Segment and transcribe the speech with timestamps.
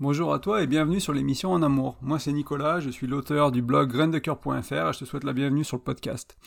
[0.00, 1.98] Bonjour à toi et bienvenue sur l'émission En Amour.
[2.00, 5.62] Moi c'est Nicolas, je suis l'auteur du blog graindecoeur.fr et je te souhaite la bienvenue
[5.62, 6.38] sur le podcast.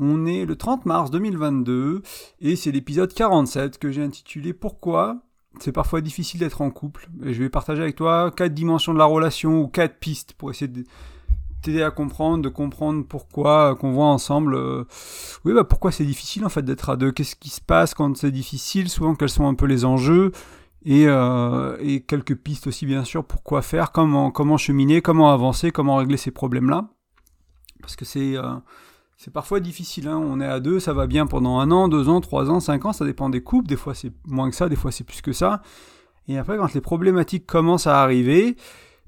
[0.00, 2.02] On est le 30 mars 2022
[2.40, 5.18] et c'est l'épisode 47 que j'ai intitulé Pourquoi
[5.60, 7.08] c'est parfois difficile d'être en couple?
[7.24, 10.50] Et je vais partager avec toi quatre dimensions de la relation ou quatre pistes pour
[10.50, 10.82] essayer de
[11.62, 14.82] t'aider à comprendre, de comprendre pourquoi, qu'on voit ensemble, euh,
[15.44, 18.16] oui, bah pourquoi c'est difficile en fait d'être à deux, qu'est-ce qui se passe quand
[18.16, 20.32] c'est difficile, souvent quels sont un peu les enjeux,
[20.88, 25.30] et, euh, et quelques pistes aussi bien sûr pour quoi faire, comment, comment cheminer, comment
[25.30, 26.88] avancer, comment régler ces problèmes-là.
[27.82, 28.54] Parce que c'est euh,
[29.34, 30.16] parfois difficile, hein.
[30.16, 32.86] on est à deux, ça va bien pendant un an, deux ans, trois ans, cinq
[32.86, 35.20] ans, ça dépend des couples, des fois c'est moins que ça, des fois c'est plus
[35.20, 35.60] que ça.
[36.26, 38.56] Et après quand les problématiques commencent à arriver,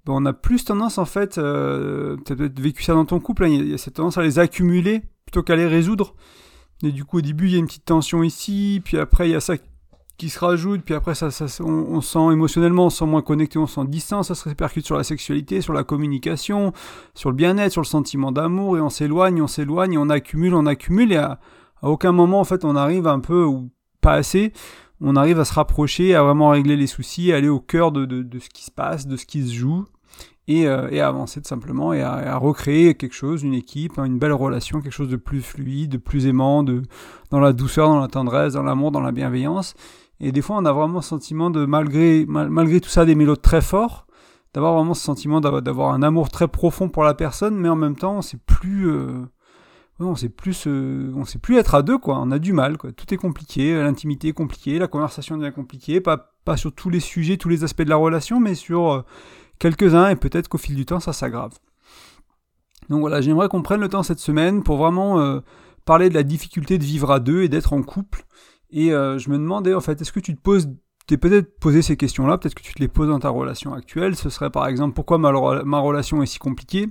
[0.05, 3.20] ben, on a plus tendance en fait, euh, tu as peut-être vécu ça dans ton
[3.20, 6.14] couple, hein, il y, a cette tendance à les accumuler plutôt qu'à les résoudre.
[6.83, 9.33] Et du coup au début il y a une petite tension ici, puis après il
[9.33, 9.56] y a ça
[10.20, 13.59] qui se rajoute, puis après ça, ça on, sent émotionnellement, on se sent moins connecté,
[13.59, 16.74] on se sent distant, ça se répercute sur la sexualité, sur la communication,
[17.15, 20.67] sur le bien-être, sur le sentiment d'amour, et on s'éloigne, on s'éloigne, on accumule, on
[20.67, 21.41] accumule, et à,
[21.81, 23.70] aucun moment en fait on arrive un peu, ou
[24.03, 24.53] pas assez,
[25.00, 28.05] on arrive à se rapprocher, à vraiment régler les soucis, à aller au cœur de,
[28.05, 29.87] de, ce qui se passe, de ce qui se joue,
[30.48, 34.05] et, euh, et à avancer tout simplement, et à, recréer quelque chose, une équipe, hein,
[34.05, 36.83] une belle relation, quelque chose de plus fluide, de plus aimant, de,
[37.31, 39.75] dans la douceur, dans la tendresse, dans l'amour, dans la bienveillance.
[40.20, 43.40] Et des fois, on a vraiment le sentiment de, malgré, malgré tout ça, des mélodies
[43.40, 44.06] très forts,
[44.52, 47.96] d'avoir vraiment ce sentiment d'avoir un amour très profond pour la personne, mais en même
[47.96, 49.24] temps, on sait plus, euh,
[50.16, 52.18] sait plus, on sait plus être à deux, quoi.
[52.20, 52.92] On a du mal, quoi.
[52.92, 57.00] Tout est compliqué, l'intimité est compliquée, la conversation devient compliquée, pas, pas sur tous les
[57.00, 59.02] sujets, tous les aspects de la relation, mais sur euh,
[59.58, 61.52] quelques-uns, et peut-être qu'au fil du temps, ça s'aggrave.
[62.88, 65.41] Donc voilà, j'aimerais qu'on prenne le temps cette semaine pour vraiment euh,
[65.84, 68.24] parler de la difficulté de vivre à deux et d'être en couple,
[68.72, 70.68] et euh, je me demandais, en fait, est-ce que tu te poses,
[71.06, 74.16] t'es peut-être posé ces questions-là, peut-être que tu te les poses dans ta relation actuelle.
[74.16, 75.30] Ce serait par exemple, pourquoi ma,
[75.80, 76.88] relation est si compliquée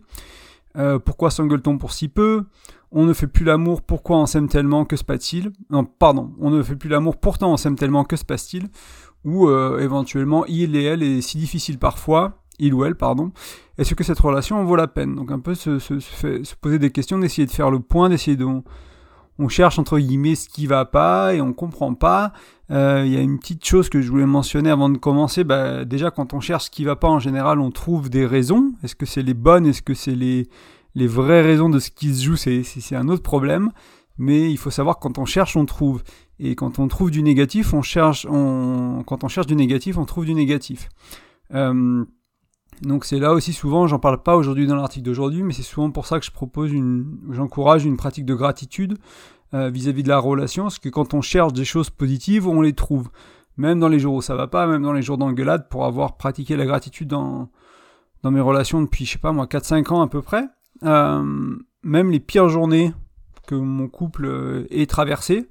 [0.77, 2.43] euh, Pourquoi s'engueule-t-on pour si peu
[2.91, 5.51] On ne fait plus l'amour, pourquoi on s'aime tellement, que se passe-t-il?
[5.69, 8.67] Non, pardon, on ne fait plus l'amour, pourtant on s'aime tellement, que se passe-t-il?
[9.25, 13.31] Ou euh, éventuellement, il et elle est si difficile parfois, il ou elle, pardon,
[13.77, 15.15] est-ce que cette relation en vaut la peine?
[15.15, 18.37] Donc un peu se, se, se, poser des questions, d'essayer de faire le point, d'essayer
[18.37, 18.45] de
[19.39, 22.33] on cherche entre guillemets ce qui va pas et on comprend pas.
[22.71, 25.43] Euh, il y a une petite chose que je voulais mentionner avant de commencer.
[25.43, 28.73] Bah, déjà, quand on cherche ce qui va pas, en général, on trouve des raisons.
[28.83, 29.65] Est-ce que c'est les bonnes?
[29.65, 30.47] Est-ce que c'est les,
[30.93, 32.35] les vraies raisons de ce qui se joue?
[32.35, 33.71] C'est un autre problème.
[34.17, 36.03] Mais il faut savoir quand on cherche, on trouve.
[36.37, 38.27] Et quand on trouve du négatif, on cherche.
[38.29, 39.03] On...
[39.07, 40.89] Quand on cherche du négatif, on trouve du négatif.
[41.53, 42.05] Euh,
[42.81, 45.91] donc c'est là aussi souvent, j'en parle pas aujourd'hui dans l'article d'aujourd'hui, mais c'est souvent
[45.91, 48.97] pour ça que je propose une, j'encourage une pratique de gratitude
[49.53, 52.73] euh, vis-à-vis de la relation, parce que quand on cherche des choses positives, on les
[52.73, 53.09] trouve.
[53.57, 56.15] Même dans les jours où ça va pas, même dans les jours d'engueulade, pour avoir
[56.15, 57.49] pratiqué la gratitude dans,
[58.23, 60.45] dans mes relations depuis, je sais pas moi, 4-5 ans à peu près,
[60.83, 62.93] euh, même les pires journées
[63.45, 65.49] que mon couple euh, ait traversées,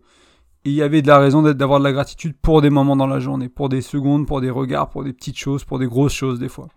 [0.64, 3.20] il y avait de la raison d'avoir de la gratitude pour des moments dans la
[3.20, 6.38] journée, pour des secondes, pour des regards, pour des petites choses, pour des grosses choses
[6.38, 6.68] des fois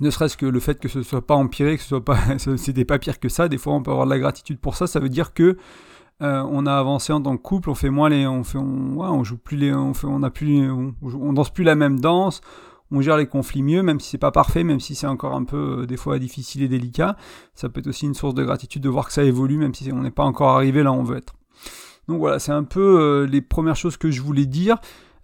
[0.00, 2.18] ne serait-ce que le fait que ce soit pas empiré, que ce soit pas,
[2.56, 3.48] c'était pas pire que ça.
[3.48, 4.86] Des fois, on peut avoir de la gratitude pour ça.
[4.86, 5.56] Ça veut dire que
[6.22, 9.24] euh, on a avancé en tant que couple, on fait moins les, on fait, on
[9.24, 12.40] joue plus les, on fait, on a plus, on, danse plus la même danse.
[12.90, 15.44] On gère les conflits mieux, même si c'est pas parfait, même si c'est encore un
[15.44, 17.16] peu euh, des fois difficile et délicat.
[17.54, 19.90] Ça peut être aussi une source de gratitude de voir que ça évolue, même si
[19.92, 21.34] on n'est pas encore arrivé là où on veut être.
[22.08, 24.76] Donc voilà, c'est un peu euh, les premières choses que je voulais dire.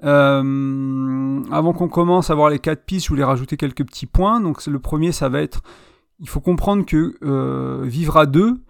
[0.02, 4.40] Euh, avant qu'on commence à voir les quatre pistes, je voulais rajouter quelques petits points.
[4.40, 5.62] Donc le premier, ça va être,
[6.20, 8.60] il faut comprendre que euh, vivre à deux,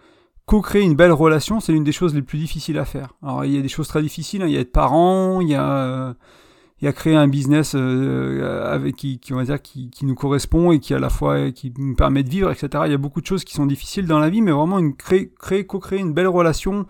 [0.46, 3.14] co-créer une belle relation, c'est l'une des choses les plus difficiles à faire.
[3.22, 4.46] Alors il y a des choses très difficiles, hein.
[4.46, 9.36] il y a être parent, il y a, euh, créer un business avec qui, on
[9.36, 12.50] va dire, qui, nous correspond et qui à la fois qui nous permet de vivre,
[12.50, 12.84] etc.
[12.86, 15.66] Il y a beaucoup de choses qui sont difficiles dans la vie, mais vraiment créer
[15.66, 16.86] co-créer une belle relation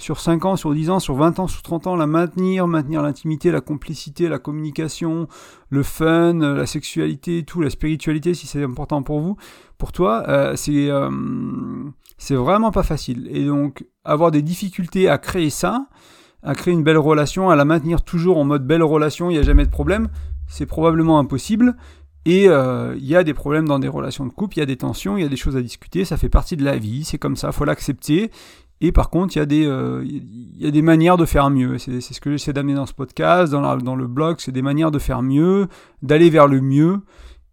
[0.00, 3.02] sur 5 ans, sur 10 ans, sur 20 ans, sur 30 ans, la maintenir, maintenir
[3.02, 5.28] l'intimité, la complicité, la communication,
[5.68, 9.36] le fun, la sexualité, tout, la spiritualité, si c'est important pour vous,
[9.78, 11.10] pour toi, euh, c'est euh,
[12.18, 13.28] c'est vraiment pas facile.
[13.30, 15.86] Et donc, avoir des difficultés à créer ça,
[16.42, 19.38] à créer une belle relation, à la maintenir toujours en mode belle relation, il n'y
[19.38, 20.08] a jamais de problème,
[20.46, 21.76] c'est probablement impossible.
[22.26, 24.66] Et euh, il y a des problèmes dans des relations de couple, il y a
[24.66, 27.04] des tensions, il y a des choses à discuter, ça fait partie de la vie,
[27.04, 28.30] c'est comme ça, faut l'accepter.
[28.80, 31.50] Et par contre, il y, a des, euh, il y a des manières de faire
[31.50, 31.76] mieux.
[31.78, 34.90] C'est ce que j'essaie d'amener dans ce podcast, dans, dans le blog, c'est des manières
[34.90, 35.68] de faire mieux,
[36.02, 37.00] d'aller vers le mieux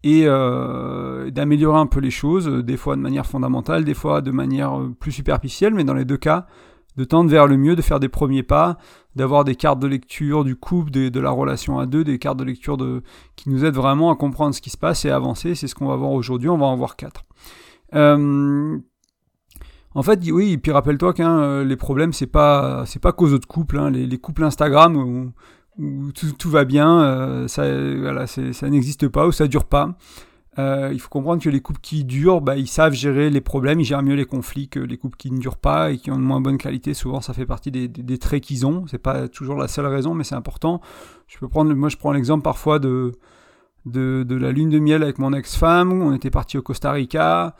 [0.03, 4.31] et euh, d'améliorer un peu les choses, des fois de manière fondamentale, des fois de
[4.31, 6.47] manière euh, plus superficielle, mais dans les deux cas,
[6.95, 8.77] de tendre vers le mieux, de faire des premiers pas,
[9.15, 12.44] d'avoir des cartes de lecture du couple, de, la relation à deux, des cartes de
[12.44, 13.03] lecture de,
[13.35, 15.56] qui nous aident vraiment à comprendre ce qui se passe et à avancer.
[15.56, 16.50] C'est ce qu'on va voir aujourd'hui.
[16.50, 17.24] On va en voir quatre.
[17.94, 18.77] Euh,
[19.97, 23.31] en fait, oui, et puis rappelle-toi que euh, les problèmes, c'est pas, c'est pas cause
[23.31, 23.79] de couple.
[23.79, 23.89] Hein.
[23.89, 29.47] Les, couples Instagram où, tout, va bien, euh, ça, voilà, ça n'existe pas ou ça
[29.47, 29.95] dure pas.
[30.59, 33.79] Euh, il faut comprendre que les couples qui durent, bah, ils savent gérer les problèmes,
[33.79, 36.15] ils gèrent mieux les conflits que les couples qui ne durent pas et qui ont
[36.15, 36.93] une moins bonne qualité.
[36.93, 38.85] Souvent, ça fait partie des, des, traits qu'ils ont.
[38.85, 40.79] C'est pas toujours la seule raison, mais c'est important.
[41.25, 43.13] Je peux prendre, moi, je prends l'exemple parfois de,
[43.88, 45.91] de, de, la lune de miel avec mon ex-femme.
[45.91, 47.55] On était parti au Costa Rica.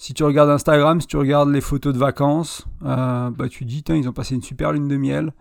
[0.00, 3.84] Si tu regardes Instagram, si tu regardes les photos de vacances, euh, bah, tu dis,
[3.86, 5.34] ils ont passé une super lune de miel.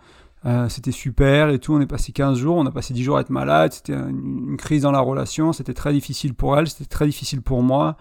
[0.46, 1.74] Euh, c'était super et tout.
[1.74, 3.72] On est passé 15 jours, on a passé 10 jours à être malade.
[3.72, 5.54] C'était une, crise dans la relation.
[5.54, 7.96] C'était très difficile pour elle, c'était très difficile pour moi.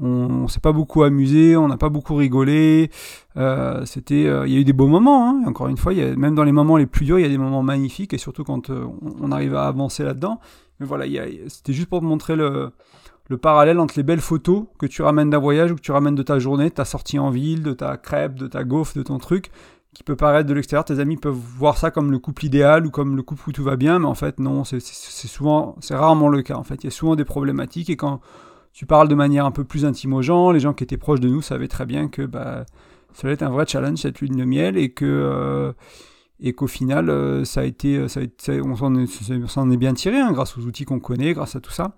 [0.00, 2.92] On, s'est pas beaucoup amusé, on n'a pas beaucoup rigolé.
[3.36, 5.28] Euh, c'était, il y a eu des beaux moments.
[5.28, 5.42] Hein.
[5.48, 7.64] Encore une fois, même dans les moments les plus durs, il y a des moments
[7.64, 10.38] magnifiques et surtout quand on, arrive à avancer là-dedans.
[10.78, 11.06] Mais voilà,
[11.48, 12.70] c'était juste pour te montrer le,
[13.28, 16.14] le parallèle entre les belles photos que tu ramènes d'un voyage ou que tu ramènes
[16.14, 19.02] de ta journée, de ta sortie en ville, de ta crêpe, de ta gaufre, de
[19.02, 19.50] ton truc,
[19.94, 22.90] qui peut paraître de l'extérieur, tes amis peuvent voir ça comme le couple idéal ou
[22.90, 26.28] comme le couple où tout va bien, mais en fait non, c'est souvent, c'est rarement
[26.28, 26.56] le cas.
[26.56, 28.20] En fait, il y a souvent des problématiques et quand
[28.72, 31.20] tu parles de manière un peu plus intime aux gens, les gens qui étaient proches
[31.20, 32.64] de nous savaient très bien que bah,
[33.12, 35.72] ça allait être un vrai challenge cette lune de miel et euh,
[36.54, 38.94] qu'au final euh, ça a été, été on s'en
[39.70, 41.96] est, bien tiré hein, grâce aux outils qu'on connaît, grâce à tout ça,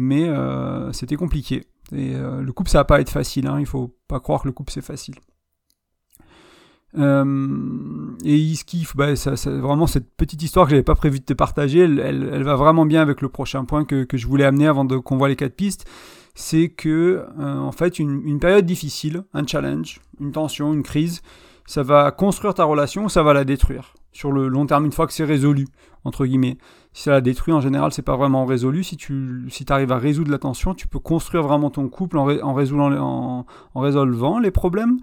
[0.00, 1.64] mais euh, c'était compliqué.
[1.92, 4.52] Et le couple ça va pas être facile, hein, il faut pas croire que le
[4.52, 5.16] couple c'est facile.
[6.98, 11.32] Euh, et il kiffe, bah, vraiment cette petite histoire que j'avais pas prévu de te
[11.32, 15.16] partager, elle, va vraiment bien avec le prochain point que, je voulais amener avant qu'on
[15.16, 15.86] voit les quatre pistes.
[16.34, 21.22] C'est que, euh, en fait, une, période difficile, un challenge, une tension, une crise,
[21.66, 25.06] ça va construire ta relation, ça va la détruire sur le long terme une fois
[25.06, 25.66] que c'est résolu
[26.04, 26.58] entre guillemets.
[26.92, 28.82] Si ça la détruit en général, c'est pas vraiment résolu.
[28.82, 32.54] Si tu si arrives à résoudre la tension, tu peux construire vraiment ton couple en,
[32.54, 34.98] résolvant les problèmes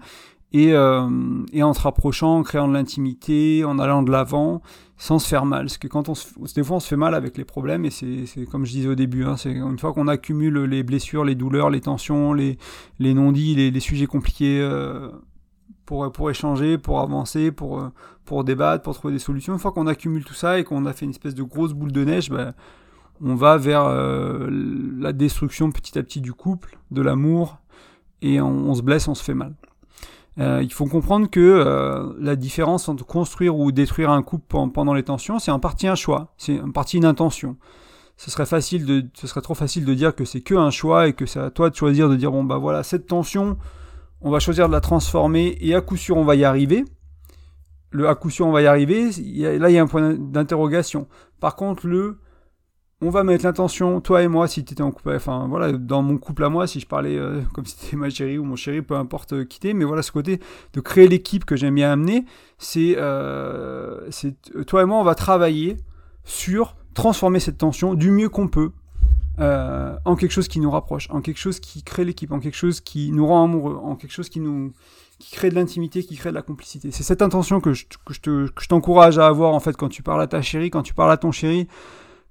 [0.52, 1.08] et, euh,
[1.52, 4.62] et en te rapprochant, en créant de l'intimité, en allant de l'avant,
[4.98, 5.64] sans se faire mal.
[5.64, 7.90] Parce que quand on se, des fois on se fait mal avec les problèmes, et
[7.90, 11.34] c'est comme je disais au début, hein, c'est une fois qu'on accumule les blessures, les
[11.34, 12.58] douleurs, les tensions, les,
[12.98, 15.08] les non-dits, les, les, sujets compliqués euh,
[15.88, 17.88] pour, échanger, pour avancer, pour, euh,
[18.26, 20.92] pour débattre, pour trouver des solutions, une fois qu'on accumule tout ça et qu'on a
[20.92, 22.52] fait une espèce de grosse boule de neige, ben,
[23.22, 24.48] on va vers euh,
[24.98, 27.56] la destruction petit à petit du couple, de l'amour,
[28.20, 29.54] et on, se blesse, on se fait mal.
[30.38, 34.44] Euh, il faut comprendre que la différence entre construire ou détruire un couple
[34.74, 37.56] pendant les tensions, c'est en partie un choix, c'est en partie une intention.
[38.16, 41.12] Ce serait facile ce serait trop facile de dire que c'est que un choix et
[41.12, 43.56] que c'est à toi de choisir de dire bon bah voilà cette tension,
[44.20, 46.84] on va choisir de la transformer et à coup sûr on va y arriver.
[47.90, 49.10] Le à coup sûr on va y arriver,
[49.58, 51.08] là il y a un point d'interrogation.
[51.40, 52.18] Par contre le
[53.00, 56.02] on va mettre l'intention, toi et moi, si tu étais en couple, enfin voilà, dans
[56.02, 58.56] mon couple à moi, si je parlais euh, comme si c'était ma chérie ou mon
[58.56, 60.40] chéri, peu importe euh, quitter, mais voilà ce côté
[60.72, 62.24] de créer l'équipe que j'aime bien amener,
[62.58, 64.08] c'est euh,
[64.66, 65.76] toi et moi, on va travailler
[66.24, 68.72] sur transformer cette tension du mieux qu'on peut
[69.38, 72.80] en quelque chose qui nous rapproche, en quelque chose qui crée l'équipe, en quelque chose
[72.80, 74.72] qui nous rend amoureux, en quelque chose qui nous
[75.18, 76.92] qui crée de l'intimité, qui crée de la complicité.
[76.92, 80.22] C'est cette intention que je, que je t'encourage à avoir en fait quand tu parles
[80.22, 81.66] à ta chérie, quand tu parles à ton chéri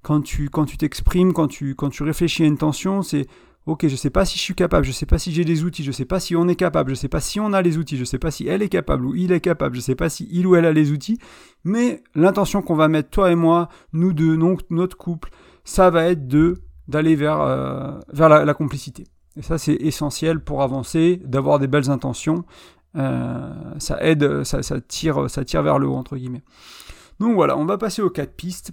[0.02, 3.26] quand tu quand tu t'exprimes, quand tu quand tu réfléchis à une tension, c'est
[3.66, 5.84] ok, je sais pas si je suis capable, je sais pas si j'ai les outils,
[5.84, 7.96] je sais pas si on est capable, je sais pas si on a les outils,
[7.96, 10.26] je sais pas si elle est capable ou il est capable, je sais pas si
[10.30, 11.18] il ou elle a les outils,
[11.64, 15.30] mais l'intention qu'on va mettre toi et moi, nous deux, donc notre couple,
[15.64, 19.04] ça va être de d'aller vers euh, la, complicité.
[19.36, 22.44] Et ça c'est essentiel pour avancer, d'avoir des belles intentions.
[22.96, 26.42] Euh, ça aide, ça, tire, ça tire vers le haut entre guillemets.
[27.20, 28.72] Donc voilà, on va passer aux quatre pistes.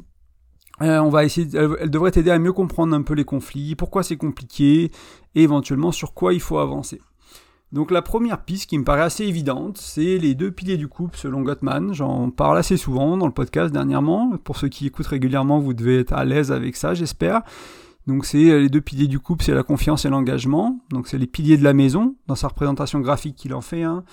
[0.81, 4.03] Euh, on va essayer, elle, devrait t'aider à mieux comprendre un peu les conflits, pourquoi
[4.03, 4.91] c'est compliqué,
[5.33, 7.01] et éventuellement sur quoi il faut avancer.
[7.71, 11.17] Donc la première piste qui me paraît assez évidente, c'est les deux piliers du couple
[11.17, 11.93] selon Gottman.
[11.93, 14.37] J'en parle assez souvent dans le podcast dernièrement.
[14.43, 17.41] Pour ceux qui écoutent régulièrement, vous devez être à l'aise avec ça, j'espère.
[18.07, 20.79] Donc c'est euh, les deux piliers du couple, c'est la confiance et l'engagement.
[20.89, 23.83] Donc c'est les piliers de la maison, dans sa représentation graphique qu'il en fait.
[23.83, 24.03] Hein.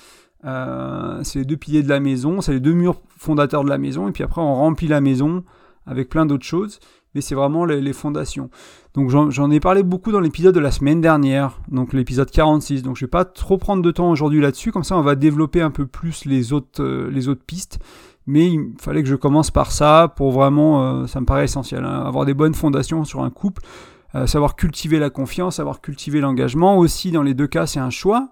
[0.44, 3.78] Euh, c'est les deux piliers de la maison, c'est les deux murs fondateurs de la
[3.78, 5.44] maison, et puis après on remplit la maison
[5.87, 6.80] avec plein d'autres choses,
[7.14, 8.50] mais c'est vraiment les, fondations.
[8.94, 12.96] Donc j'en ai parlé beaucoup dans l'épisode de la semaine dernière, donc l'épisode 46, donc
[12.96, 15.70] je vais pas trop prendre de temps aujourd'hui là-dessus, comme ça on va développer un
[15.70, 17.78] peu plus les autres, euh, les autres pistes,
[18.26, 21.85] mais il fallait que je commence par ça pour vraiment, euh, ça me paraît essentiel,
[21.85, 23.62] hein, avoir des bonnes fondations sur un couple,
[24.14, 27.91] euh, savoir cultiver la confiance, savoir cultiver l'engagement, aussi dans les deux cas c'est un
[27.91, 28.31] choix,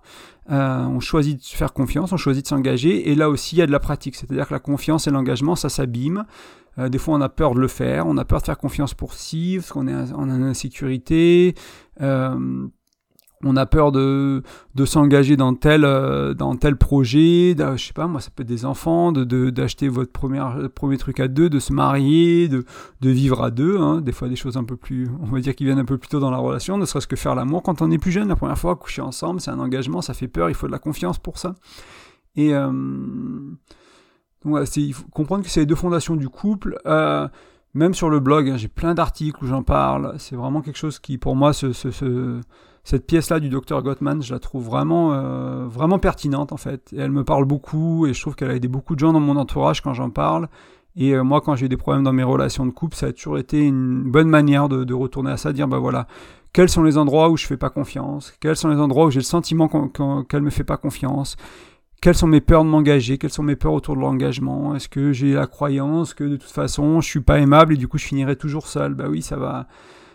[0.51, 3.63] euh, on choisit de faire confiance, on choisit de s'engager, et là aussi il y
[3.63, 6.25] a de la pratique, c'est-à-dire que la confiance et l'engagement, ça s'abîme.
[6.79, 8.95] Euh, des fois on a peur de le faire, on a peur de faire confiance
[8.95, 11.55] pour si, parce qu'on est en insécurité.
[12.01, 12.69] Euh,
[13.43, 14.43] on a peur de,
[14.85, 16.35] s'engager dans tel, euh,
[16.79, 21.29] projet, je sais pas, moi ça peut être des enfants, d'acheter votre premier, truc à
[21.29, 22.65] deux, de se marier, de,
[23.01, 24.01] vivre à deux, hein.
[24.01, 26.09] des fois des choses un peu plus, on va dire qui viennent un peu plus
[26.09, 28.37] tôt dans la relation, ne serait-ce que faire l'amour quand on est plus jeune, la
[28.37, 31.19] première fois, coucher ensemble, c'est un engagement, ça fait peur, il faut de la confiance
[31.19, 31.55] pour ça.
[32.37, 32.71] Et euh,
[34.45, 36.79] donc il faut comprendre que c'est les deux fondations du couple.
[36.87, 37.29] Euh,
[37.75, 40.15] même sur le blog, hein, j'ai plein d'articles où j'en parle.
[40.19, 41.73] C'est vraiment quelque chose qui, pour moi, se
[42.85, 46.95] cette pièce-là du docteur Gottman, je la trouve vraiment, euh, vraiment pertinente en fait.
[46.97, 49.37] Elle me parle beaucoup et je trouve qu'elle a aidé beaucoup de gens dans mon
[49.37, 50.49] entourage quand j'en parle.
[50.97, 53.13] Et euh, moi, quand j'ai eu des problèmes dans mes relations de couple, ça a
[53.13, 56.07] toujours été une bonne manière de, retourner à ça, dire bah voilà,
[56.53, 59.21] quels sont les endroits où je fais pas confiance, quels sont les endroits où j'ai
[59.21, 59.69] le sentiment
[60.29, 61.37] qu'elle me fait pas confiance,
[62.01, 65.13] quelles sont mes peurs de m'engager, quelles sont mes peurs autour de l'engagement, est-ce que
[65.13, 68.07] j'ai la croyance que de toute façon je suis pas aimable et du coup je
[68.07, 68.95] finirai toujours seul.
[68.95, 69.69] Bah oui, ça va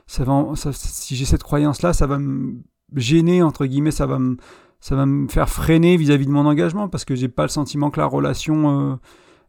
[0.08, 0.44] ça va,
[0.74, 2.62] si j'ai cette croyance-là, ça va me
[2.96, 4.38] gêner entre guillemets, ça va me,
[4.80, 7.90] ça va me faire freiner vis-à-vis de mon engagement parce que j'ai pas le sentiment
[7.90, 8.96] que la relation, euh,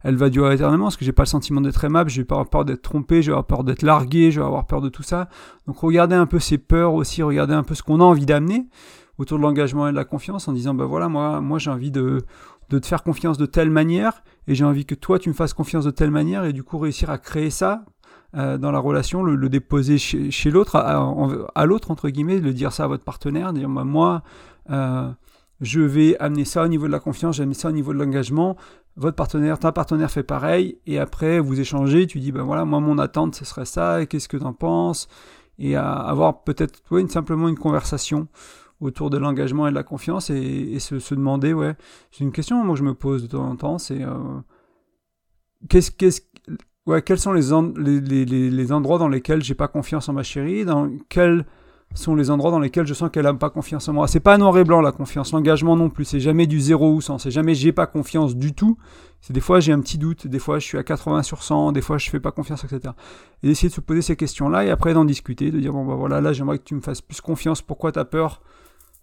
[0.03, 2.49] elle va durer éternellement, parce que j'ai pas le sentiment d'être aimable, j'ai pas avoir
[2.49, 5.29] peur d'être trompé, j'ai avoir peur d'être largué, je vais avoir peur de tout ça.
[5.67, 8.67] Donc regardez un peu ces peurs aussi, regardez un peu ce qu'on a envie d'amener
[9.17, 11.91] autour de l'engagement et de la confiance en disant bah voilà moi moi j'ai envie
[11.91, 12.21] de
[12.69, 15.53] de te faire confiance de telle manière et j'ai envie que toi tu me fasses
[15.53, 17.85] confiance de telle manière et du coup réussir à créer ça
[18.35, 22.83] euh, dans la relation, le, déposer chez, l'autre, à, l'autre, entre guillemets, le dire ça
[22.83, 24.21] à votre partenaire, dire moi,
[24.69, 25.09] euh,
[25.61, 28.57] je vais amener ça au niveau de la confiance, j'amène ça au niveau de l'engagement,
[28.97, 32.79] votre partenaire, ta partenaire fait pareil, et après vous échangez, tu dis ben voilà, moi
[32.79, 35.07] mon attente ce serait ça, qu'est-ce que tu en penses?
[35.59, 38.27] Et avoir peut-être ouais, simplement une conversation
[38.81, 41.75] autour de l'engagement et de la confiance et, se, demander, ouais,
[42.11, 44.39] c'est une question moi je me pose de temps en temps, c'est euh,
[45.69, 46.21] qu'est-ce, qu'est-ce,
[47.03, 47.51] quels sont les,
[48.71, 51.45] endroits dans lesquels j'ai pas confiance en ma chérie, dans quels
[51.93, 54.07] sont les endroits dans lesquels je sens qu'elle n'a pas confiance en moi?
[54.07, 57.01] C'est pas noir et blanc la confiance, l'engagement non plus, c'est jamais du 0 ou
[57.01, 58.77] 100, c'est jamais j'ai pas confiance du tout,
[59.21, 61.73] c'est des fois j'ai un petit doute, des fois je suis à 80 sur 100,
[61.73, 62.93] des fois je fais pas confiance, etc.
[63.43, 65.95] Et d'essayer de se poser ces questions-là et après d'en discuter, de dire bon bah
[65.95, 68.41] voilà, là j'aimerais que tu me fasses plus confiance, pourquoi tu as peur?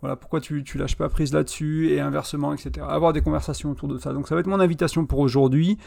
[0.00, 2.86] Voilà, pourquoi tu, tu lâches pas prise là-dessus, et inversement, etc.
[2.86, 4.12] Avoir des conversations autour de ça.
[4.12, 5.78] Donc ça va être mon invitation pour aujourd'hui.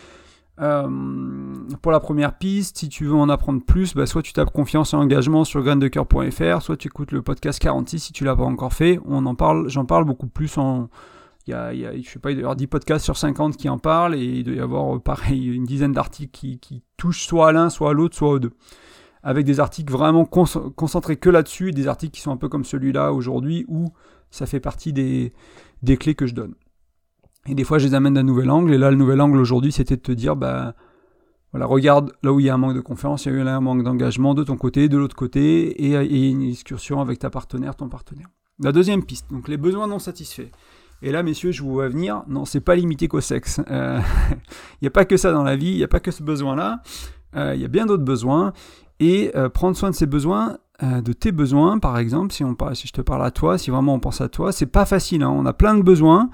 [0.59, 0.89] Euh,
[1.81, 4.93] pour la première piste, si tu veux en apprendre plus, bah, soit tu tapes confiance
[4.93, 8.73] et engagement sur graindecoeur.fr, soit tu écoutes le podcast 46 si tu l'as pas encore
[8.73, 8.99] fait.
[9.05, 10.89] On en parle, j'en parle beaucoup plus en.
[11.45, 13.69] Il y a, je sais pas, il doit y avoir 10 podcasts sur 50 qui
[13.69, 17.49] en parlent et il doit y avoir euh, pareil une dizaine d'articles qui, touchent soit
[17.49, 18.51] à l'un, soit à l'autre, soit aux deux.
[19.23, 23.13] Avec des articles vraiment concentrés que là-dessus des articles qui sont un peu comme celui-là
[23.13, 23.93] aujourd'hui où
[24.29, 25.31] ça fait partie des,
[25.83, 26.53] des clés que je donne.
[27.47, 28.73] Et des fois, je les amène d'un nouvel angle.
[28.73, 30.75] Et là, le nouvel angle aujourd'hui, c'était de te dire, bah,
[31.51, 33.41] voilà, regarde là où il y a un manque de confiance, il y a eu
[33.41, 37.29] un manque d'engagement de ton côté, de l'autre côté, et, et, une discussion avec ta
[37.29, 38.27] partenaire, ton partenaire.
[38.59, 40.49] La deuxième piste, donc les besoins non satisfaits.
[41.01, 43.61] Et là, messieurs, je vous vois venir, non, c'est pas limité qu'au sexe.
[43.69, 43.99] Euh,
[44.31, 46.23] il n'y a pas que ça dans la vie, il n'y a pas que ce
[46.23, 46.81] besoin-là.
[47.35, 48.53] Euh, il y a bien d'autres besoins.
[48.99, 52.87] Et euh, prendre soin de ces besoins, de tes besoins, par exemple, si, on, si
[52.87, 55.23] je te parle à toi, si vraiment on pense à toi, c'est pas facile.
[55.23, 55.29] Hein.
[55.29, 56.29] On a plein de besoins.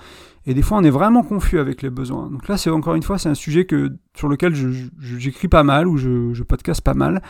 [0.45, 2.29] Et des fois, on est vraiment confus avec les besoins.
[2.29, 4.53] Donc là, c'est encore une fois, c'est un sujet que, sur lequel
[4.99, 7.21] j'écris pas mal ou je, je podcast pas mal.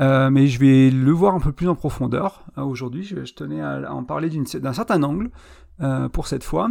[0.00, 2.44] Euh, mais je vais le voir un peu plus en profondeur.
[2.58, 5.30] Euh, aujourd'hui, je, tenais à, en parler d'un certain angle
[5.80, 6.70] euh, pour cette fois.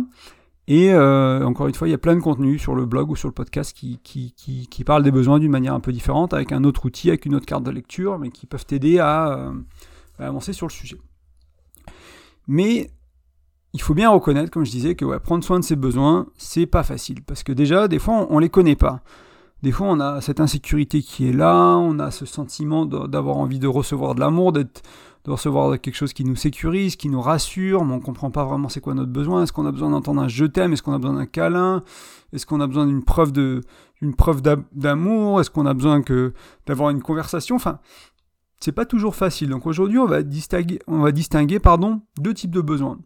[0.67, 3.27] Et encore une fois, il y a plein de contenus sur le blog ou sur
[3.27, 6.85] le podcast qui, qui parlent des besoins d'une manière un peu différente, avec un autre
[6.85, 9.51] outil, avec une autre carte de lecture, mais qui peuvent t'aider à,
[10.17, 10.97] à avancer sur le sujet.
[12.47, 12.89] Mais
[13.73, 16.83] il faut bien reconnaître, comme je disais, que prendre soin de ses besoins, c'est pas
[16.83, 17.21] facile.
[17.23, 19.01] Parce que déjà, des fois, on, ne les connaît pas.
[19.63, 23.59] Des fois, on a cette insécurité qui est là, on a ce sentiment d'avoir envie
[23.59, 24.67] de recevoir de l'amour, de
[25.27, 28.81] recevoir quelque chose qui nous sécurise, qui nous rassure, mais on comprend pas vraiment c'est
[28.81, 29.43] quoi notre besoin.
[29.43, 30.73] Est-ce qu'on a besoin d'entendre un je t'aime?
[30.73, 31.83] Est-ce qu'on a besoin d'un câlin?
[32.33, 33.61] Est-ce qu'on a besoin d'une preuve de,
[34.01, 34.41] d'une preuve
[34.73, 35.39] d'amour?
[35.39, 36.33] Est-ce qu'on a besoin que
[36.65, 37.55] d'avoir une conversation?
[37.55, 37.79] Enfin,
[38.59, 39.49] c'est pas toujours facile.
[39.49, 41.59] Donc aujourd'hui, on va distinguer, on va distinguer,
[42.19, 42.97] deux types de besoins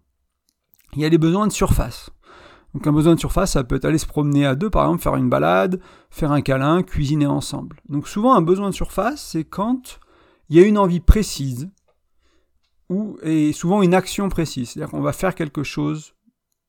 [0.96, 2.10] il y a les besoins de surface.
[2.76, 5.02] Donc un besoin de surface, ça peut être aller se promener à deux, par exemple,
[5.02, 7.78] faire une balade, faire un câlin, cuisiner ensemble.
[7.88, 10.00] Donc souvent un besoin de surface, c'est quand
[10.50, 11.70] il y a une envie précise,
[12.90, 14.70] ou, et souvent une action précise.
[14.70, 16.16] C'est-à-dire qu'on va faire quelque chose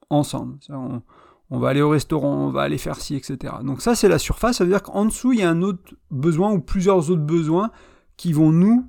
[0.08, 0.58] ensemble.
[0.70, 3.54] On, va aller au restaurant, on va aller faire ci, etc.
[3.64, 5.94] Donc ça c'est la surface, ça veut dire qu'en dessous il y a un autre
[6.12, 7.70] besoin ou plusieurs autres besoins
[8.16, 8.88] qui vont nous,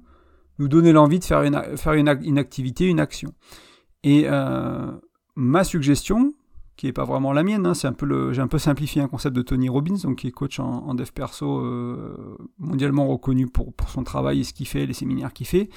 [0.59, 3.33] donner l'envie de faire, une, faire une, une, activité, une action.
[4.03, 4.91] Et euh,
[5.37, 6.33] ma suggestion,
[6.75, 9.07] qui n'est pas vraiment la mienne, hein, c'est un peu j'ai un peu simplifié un
[9.07, 13.89] concept de Tony Robbins, qui est coach en, dev perso euh, mondialement reconnu pour, pour
[13.89, 15.69] son travail et ce qu'il fait, les séminaires qu'il fait,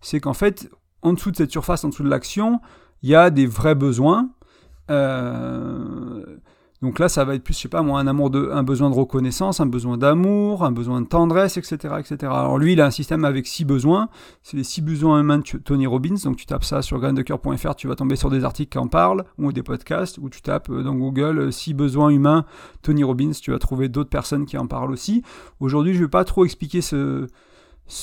[0.00, 0.68] c'est qu'en fait,
[1.02, 2.60] en dessous de cette surface, en dessous de l'action,
[3.02, 4.30] il y a des vrais besoins.
[4.90, 6.36] Euh,
[6.84, 9.64] donc là, ça va être plus, je sais pas moi, un besoin de reconnaissance, un
[9.64, 12.16] besoin d'amour, un besoin de tendresse, etc., etc.
[12.24, 14.10] Alors lui, il a un système avec six besoins.
[14.42, 16.16] C'est les six besoins humains de Tony Robbins.
[16.22, 19.24] Donc tu tapes ça sur graindecoeur.fr, tu vas tomber sur des articles qui en parlent
[19.38, 20.18] ou des podcasts.
[20.18, 22.44] Ou tu tapes euh, dans Google euh, six besoins humains
[22.82, 23.32] Tony Robbins.
[23.32, 25.22] Tu vas trouver d'autres personnes qui en parlent aussi.
[25.60, 27.28] Aujourd'hui, je vais pas trop expliquer ce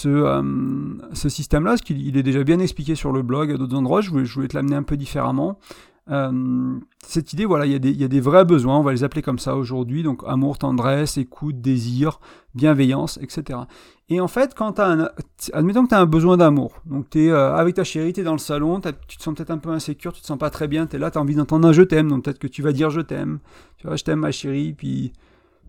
[0.08, 4.10] euh, système-là, parce qu'il est déjà bien expliqué sur le blog à d'autres endroits, je
[4.10, 5.60] voulais te l'amener un peu différemment.
[6.10, 9.22] Euh, cette idée, voilà, il y, y, a des vrais besoins, on va les appeler
[9.22, 12.20] comme ça aujourd'hui, donc amour, tendresse, écoute, désir,
[12.56, 13.60] bienveillance, etc.
[14.10, 15.10] Et en fait, quand as un,
[15.54, 18.22] admettons que tu as un besoin d'amour, donc tu es euh, avec ta chérie, tu
[18.22, 20.50] es dans le salon, tu te sens peut-être un peu insécure, tu te sens pas
[20.50, 22.48] très bien, tu es là, tu as envie d'entendre un je t'aime, donc peut-être que
[22.48, 23.40] tu vas dire je t'aime,
[23.78, 25.14] tu vois, je t'aime ma chérie, puis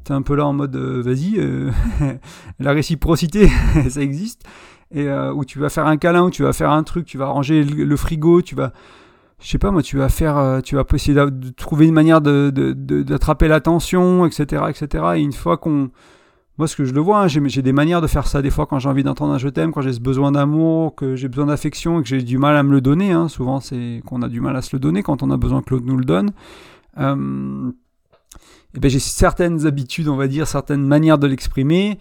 [0.05, 1.39] tu es un peu là en mode euh, vas-y,
[2.59, 3.49] la réciprocité,
[3.89, 4.45] ça existe,
[4.95, 7.27] et où tu vas faire un câlin, où tu vas faire un truc, tu vas
[7.27, 8.73] ranger le frigo, tu vas
[9.43, 12.21] je sais pas moi, tu vas faire, euh, tu vas essayer de trouver une manière
[12.21, 15.05] de, d'attraper l'attention, etc., etc.
[15.17, 15.91] Et une fois qu'on,
[16.59, 18.67] moi ce que je le vois, hein, j'ai, des manières de faire ça des fois
[18.67, 21.47] quand j'ai envie d'entendre un je t'aime, quand j'ai ce besoin d'amour, que j'ai besoin
[21.47, 23.11] d'affection et que j'ai du mal à me le donner.
[23.11, 23.29] Hein.
[23.29, 25.71] Souvent c'est qu'on a du mal à se le donner quand on a besoin que
[25.71, 26.31] l'autre nous le donne.
[26.99, 27.73] Euh,
[28.75, 31.99] et ben j'ai certaines habitudes, on va dire, certaines manières de l'exprimer.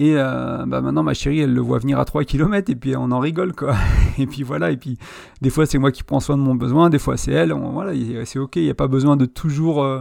[0.00, 2.96] Et euh, bah maintenant, ma chérie, elle le voit venir à 3 km et puis
[2.96, 3.74] on en rigole, quoi.
[4.18, 4.96] et puis voilà, et puis
[5.42, 7.52] des fois, c'est moi qui prends soin de mon besoin, des fois, c'est elle.
[7.52, 7.92] voilà,
[8.24, 9.84] c'est ok, il n'y a pas besoin de toujours.
[9.84, 10.00] Euh,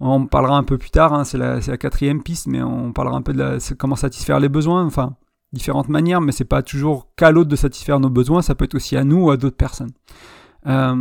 [0.00, 3.22] on parlera un peu plus tard, hein, c'est la, quatrième piste, mais on parlera un
[3.22, 5.14] peu de comment satisfaire les besoins, enfin,
[5.52, 8.74] différentes manières, mais c'est pas toujours qu'à l'autre de satisfaire nos besoins, ça peut être
[8.74, 9.92] aussi à nous ou à d'autres personnes.
[10.66, 10.94] Euh,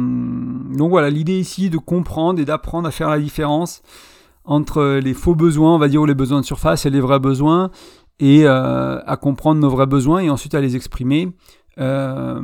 [0.75, 3.81] donc voilà, l'idée ici de comprendre et d'apprendre à faire la différence
[4.46, 7.20] entre les faux besoins, on va dire, ou les besoins de surface et les vrais
[7.20, 7.72] besoins,
[8.20, 11.30] et euh, à comprendre nos vrais besoins et ensuite à les exprimer.
[11.78, 12.42] Euh,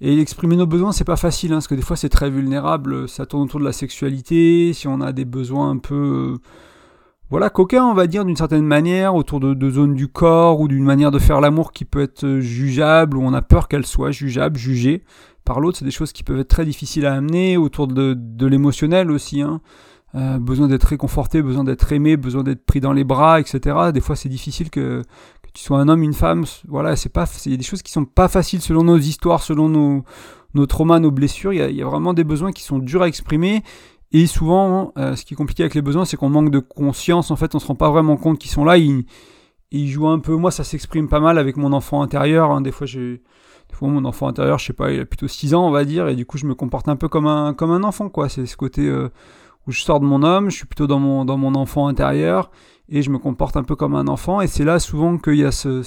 [0.00, 3.08] et exprimer nos besoins, c'est pas facile, hein, parce que des fois c'est très vulnérable,
[3.08, 6.38] ça tourne autour de la sexualité, si on a des besoins un peu,
[7.30, 10.68] voilà, coquins, on va dire, d'une certaine manière, autour de, de zones du corps ou
[10.68, 14.10] d'une manière de faire l'amour qui peut être jugeable, ou on a peur qu'elle soit
[14.10, 15.04] jugeable, jugée
[15.44, 18.46] par l'autre, c'est des choses qui peuvent être très difficiles à amener, autour de, de
[18.46, 19.60] l'émotionnel aussi, hein.
[20.14, 23.76] Euh, besoin d'être réconforté, besoin d'être aimé, besoin d'être pris dans les bras, etc.
[23.92, 25.02] Des fois, c'est difficile que,
[25.52, 26.44] tu sois un homme, une femme.
[26.68, 29.42] Voilà, c'est pas, il y a des choses qui sont pas faciles selon nos histoires,
[29.42, 30.04] selon nos,
[30.54, 31.52] nos traumas, nos blessures.
[31.52, 33.62] Il y, a, vraiment des besoins qui sont durs à exprimer.
[34.12, 37.30] Et souvent, euh, ce qui est compliqué avec les besoins, c'est qu'on manque de conscience.
[37.30, 38.76] En fait, on se rend pas vraiment compte qu'ils sont là.
[38.78, 39.06] Ils,
[39.88, 40.36] jouent un peu.
[40.36, 42.50] Moi, ça s'exprime pas mal avec mon enfant intérieur.
[42.50, 42.60] Hein.
[42.60, 43.22] Des fois, j'ai
[43.74, 46.08] fois, mon enfant intérieur, je sais pas, il a plutôt 6 ans, on va dire,
[46.08, 48.28] et du coup, je me comporte un peu comme un, comme un enfant, quoi.
[48.28, 49.10] C'est ce côté, euh,
[49.66, 52.50] où je sors de mon homme, je suis plutôt dans mon, dans mon enfant intérieur,
[52.88, 55.44] et je me comporte un peu comme un enfant, et c'est là souvent qu'il y
[55.44, 55.82] a ce,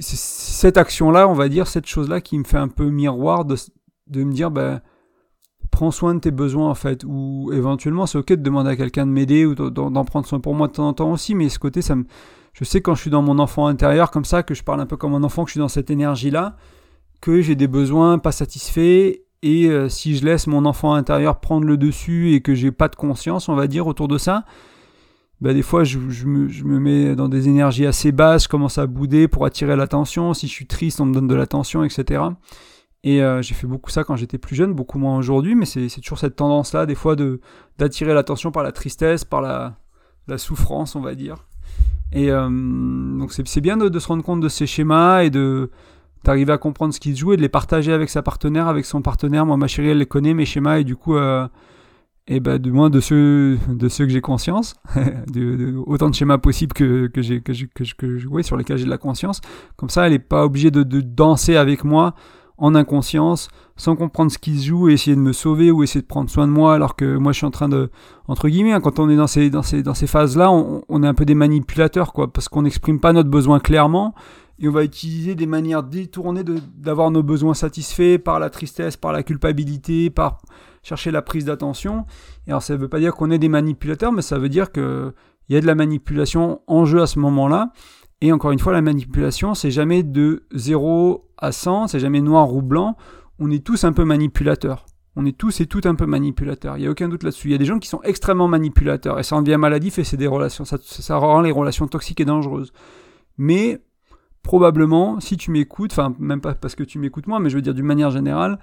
[0.00, 3.56] cette action-là, on va dire, cette chose-là qui me fait un peu miroir de,
[4.06, 4.80] de me dire, ben,
[5.70, 9.06] prends soin de tes besoins en fait, ou éventuellement c'est ok de demander à quelqu'un
[9.06, 11.58] de m'aider ou d'en prendre soin pour moi de temps en temps aussi, mais ce
[11.58, 11.94] côté, ça
[12.52, 14.86] je sais quand je suis dans mon enfant intérieur comme ça, que je parle un
[14.86, 16.56] peu comme un enfant, que je suis dans cette énergie-là,
[17.22, 21.66] que j'ai des besoins pas satisfaits et euh, si je laisse mon enfant intérieur prendre
[21.66, 24.44] le dessus et que j'ai pas de conscience, on va dire, autour de ça,
[25.40, 29.26] bah, des fois je, me, mets dans des énergies assez basses, je commence à bouder
[29.26, 30.32] pour attirer l'attention.
[30.34, 32.22] Si je suis triste, on me donne de l'attention, etc.
[33.02, 35.88] Et euh, j'ai fait beaucoup ça quand j'étais plus jeune, beaucoup moins aujourd'hui, mais c'est
[36.00, 37.16] toujours cette tendance-là, des fois,
[37.78, 39.74] d'attirer l'attention par la tristesse, par la,
[40.28, 41.44] la, souffrance, on va dire.
[42.12, 45.70] Et euh, donc c'est bien de, de, se rendre compte de ces schémas et de,
[46.24, 49.02] d'arriver à comprendre ce qu'il joue et de les partager avec sa partenaire, avec son
[49.02, 49.46] partenaire.
[49.46, 51.46] Moi, ma chérie, elle connaît, mes schémas, et du coup, euh,
[52.28, 54.74] et ben, du moins de ceux, de ceux que j'ai conscience,
[55.86, 58.98] autant de schémas possibles que, que j'ai, que, que, que, sur lesquels j'ai de la
[58.98, 59.40] conscience.
[59.76, 62.14] Comme ça, elle n'est pas obligée de, de, danser avec moi
[62.58, 66.02] en inconscience, sans comprendre ce qui se joue et essayer de me sauver ou essayer
[66.02, 67.90] de prendre soin de moi, alors que moi je suis en train de,
[68.28, 71.02] entre guillemets, hein, quand on est dans ces, dans ces, dans ces phases-là, on, on,
[71.02, 74.14] est un peu des manipulateurs, quoi, parce qu'on n'exprime pas notre besoin clairement
[74.62, 76.44] et on va utiliser des manières détournées
[76.76, 80.40] d'avoir nos besoins satisfaits par la tristesse, par la culpabilité, par
[80.84, 82.06] chercher la prise d'attention.
[82.46, 84.70] Et alors ça ne veut pas dire qu'on est des manipulateurs, mais ça veut dire
[84.70, 85.12] qu'il
[85.48, 87.72] y a de la manipulation en jeu à ce moment-là.
[88.20, 92.54] Et encore une fois, la manipulation, c'est jamais de 0 à 100, c'est jamais noir
[92.54, 92.96] ou blanc.
[93.40, 94.86] On est tous un peu manipulateurs.
[95.16, 96.76] On est tous et toutes un peu manipulateurs.
[96.78, 97.48] Il n'y a aucun doute là-dessus.
[97.48, 100.04] Il y a des gens qui sont extrêmement manipulateurs et ça en devient maladif et
[100.04, 102.72] c'est des relations, ça, ça rend les relations toxiques et dangereuses.
[103.36, 103.82] Mais
[104.42, 107.62] probablement, si tu m'écoutes, enfin même pas parce que tu m'écoutes moi, mais je veux
[107.62, 108.58] dire d'une manière générale,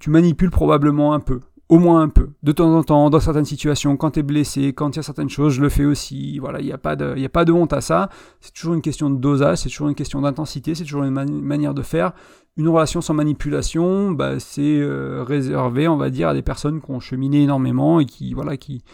[0.00, 1.40] tu manipules probablement un peu
[1.72, 4.74] au moins un peu, de temps en temps, dans certaines situations, quand tu es blessé,
[4.74, 6.38] quand il y a certaines choses, je le fais aussi.
[6.38, 8.10] Voilà, il n'y a, pas de, a pas de honte à ça.
[8.42, 11.72] C'est toujours une question de dosage, c'est toujours une question d'intensité, c'est toujours une manière
[11.72, 12.12] de faire.
[12.58, 16.90] Une relation sans manipulation, bah, c'est euh, réservé, on va dire, à des personnes qui
[16.90, 18.84] ont cheminé énormément et qui, voilà, qui,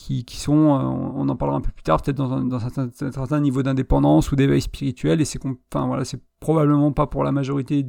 [0.00, 3.40] qui, sont, euh, on en parlera un peu plus tard, peut-être dans un, dans certain
[3.40, 7.84] niveau d'indépendance ou d'éveil spirituel, et c'est enfin, voilà, c'est probablement pas pour la majorité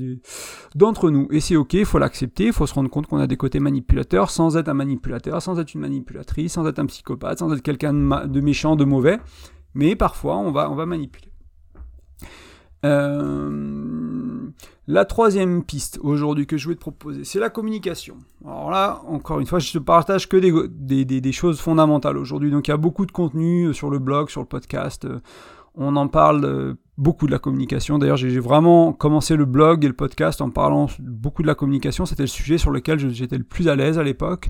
[0.76, 1.28] d'entre nous.
[1.32, 3.62] Et c'est ok, il faut l'accepter, il faut se rendre compte qu'on a des côtés
[3.62, 7.62] manipulateurs, sans être un manipulateur, sans être une manipulatrice, sans être un psychopathe, sans être
[7.62, 9.20] quelqu'un de, de, méchant, de mauvais,
[9.74, 11.31] mais parfois on va, on va manipuler.
[12.84, 14.50] Euh,
[14.88, 18.18] la troisième piste aujourd'hui que je voulais te proposer, c'est la communication.
[18.46, 22.52] Alors là, encore une fois, je te partage que des, choses fondamentales aujourd'hui.
[22.52, 25.08] Donc il y a beaucoup de contenu sur le blog, sur le podcast.
[25.76, 27.98] On en parle euh, beaucoup de la communication.
[27.98, 32.06] D'ailleurs, j'ai vraiment commencé le blog et le podcast en parlant beaucoup de la communication.
[32.06, 34.50] C'était le sujet sur lequel j'étais le plus à l'aise à l'époque,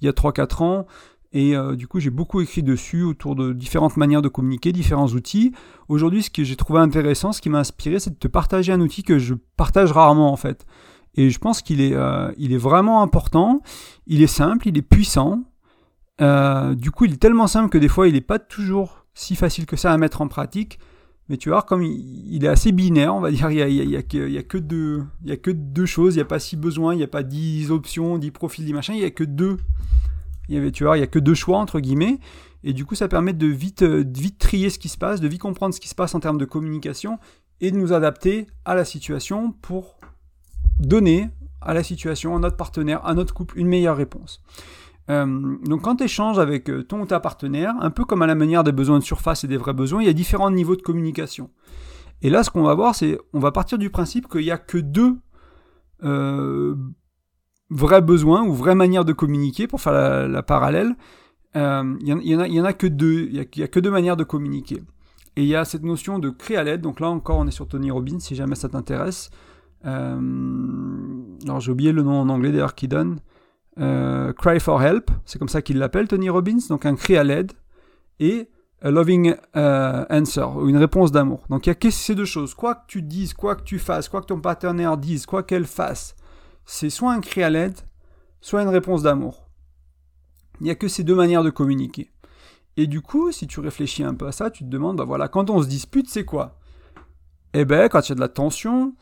[0.00, 0.86] il y a 3-4 ans.
[1.32, 5.08] Et euh, du coup, j'ai beaucoup écrit dessus autour de différentes manières de communiquer, différents
[5.08, 5.52] outils.
[5.88, 8.80] Aujourd'hui, ce que j'ai trouvé intéressant, ce qui m'a inspiré, c'est de te partager un
[8.80, 10.66] outil que je partage rarement en fait.
[11.14, 13.60] Et je pense qu'il est, euh, il est vraiment important.
[14.06, 15.42] Il est simple, il est puissant.
[16.20, 19.36] Euh, du coup, il est tellement simple que des fois, il n'est pas toujours si
[19.36, 20.78] facile que ça à mettre en pratique.
[21.28, 24.02] Mais tu vois, comme il, est assez binaire, on va dire, il n'y a, a,
[24.02, 26.14] que deux, choses.
[26.14, 28.72] Il n'y a pas si besoin, il n'y a pas dix options, dix profils, dix
[28.72, 28.94] machins.
[28.94, 29.58] Il n'y a que deux
[30.48, 32.18] il y avait, tu vois, il y a que deux choix entre guillemets,
[32.64, 35.28] et du coup ça permet de vite, euh, vite trier ce qui se passe, de
[35.28, 37.18] vite comprendre ce qui se passe en termes de communication,
[37.60, 39.98] et de nous adapter à la situation pour
[40.78, 41.28] donner
[41.60, 44.42] à la situation, à notre partenaire, à notre couple, une meilleure réponse.
[45.10, 48.26] Euh, donc quand tu échanges avec euh, ton ou ta partenaire, un peu comme à
[48.26, 50.76] la manière des besoins de surface et des vrais besoins, il y a différents niveaux
[50.76, 51.50] de communication.
[52.22, 54.58] Et là, ce qu'on va voir, c'est on va partir du principe qu'il n'y a
[54.58, 55.16] que deux
[57.70, 60.94] vrai besoin ou vraie manière de communiquer, pour faire la, parallèle,
[61.56, 63.90] euh, il y, en a, y en a que deux, il y, a que deux
[63.90, 64.82] manières de communiquer.
[65.36, 67.52] Et il y a cette notion de créer à l'aide, donc là encore on est
[67.52, 69.30] sur Tony Robbins, si jamais ça t'intéresse.
[69.86, 70.18] Euh,
[71.44, 73.20] alors j'ai oublié le nom en anglais d'ailleurs qu'il donne.
[73.78, 77.22] Euh, cry for help, c'est comme ça qu'il l'appelle Tony Robbins, donc un cri à
[77.22, 77.52] l'aide,
[78.18, 78.48] et
[78.82, 81.44] a loving answer, ou une réponse d'amour.
[81.50, 84.08] Donc il y a ces deux choses, quoi que tu dises, quoi que tu fasses,
[84.08, 86.16] quoi que ton partenaire dise, quoi qu'elle fasse,
[86.70, 87.78] c'est soit un cri à l'aide,
[88.42, 89.48] soit une réponse d'amour.
[90.60, 92.10] Il n'y a que ces deux manières de communiquer.
[92.76, 95.28] Et du coup, si tu réfléchis un peu à ça, tu te demandes, bah voilà,
[95.28, 96.58] quand on se dispute, c'est quoi?
[97.54, 98.94] Eh ben, quand il y a de la tension,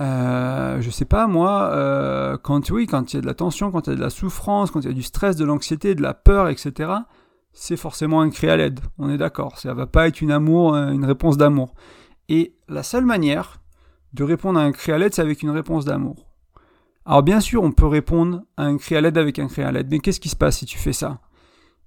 [0.00, 3.70] euh, je sais pas moi, euh, quand oui, quand il y a de la tension,
[3.70, 5.94] quand il y a de la souffrance, quand il y a du stress, de l'anxiété,
[5.94, 6.90] de la peur, etc.,
[7.52, 8.80] c'est forcément un cri à l'aide.
[8.98, 9.60] On est d'accord.
[9.60, 11.74] Ça va pas être une euh, une réponse d'amour.
[12.28, 13.60] Et la seule manière
[14.14, 16.33] de répondre à un cri à l'aide, c'est avec une réponse d'amour.
[17.06, 19.72] Alors bien sûr, on peut répondre à un cri à l'aide avec un cri à
[19.72, 21.20] l'aide, mais qu'est-ce qui se passe si tu fais ça?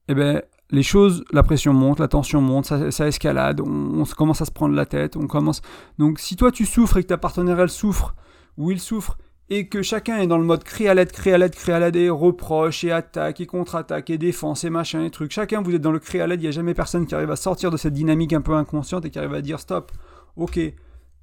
[0.07, 4.45] Eh bien, les choses, la pression monte, la tension monte, ça, escalade, on, commence à
[4.45, 5.61] se prendre la tête, on commence...
[5.97, 8.15] Donc si toi tu souffres et que ta partenaire elle souffre,
[8.57, 9.17] ou il souffre,
[9.49, 11.79] et que chacun est dans le mode cri à l'aide, cri à l'aide, cri à
[11.79, 15.73] l'aide, et reproche, et attaque, et contre-attaque, et défense, et machin, et trucs, chacun vous
[15.73, 17.71] êtes dans le cri à l'aide, il n'y a jamais personne qui arrive à sortir
[17.71, 19.91] de cette dynamique un peu inconsciente et qui arrive à dire stop,
[20.35, 20.59] ok,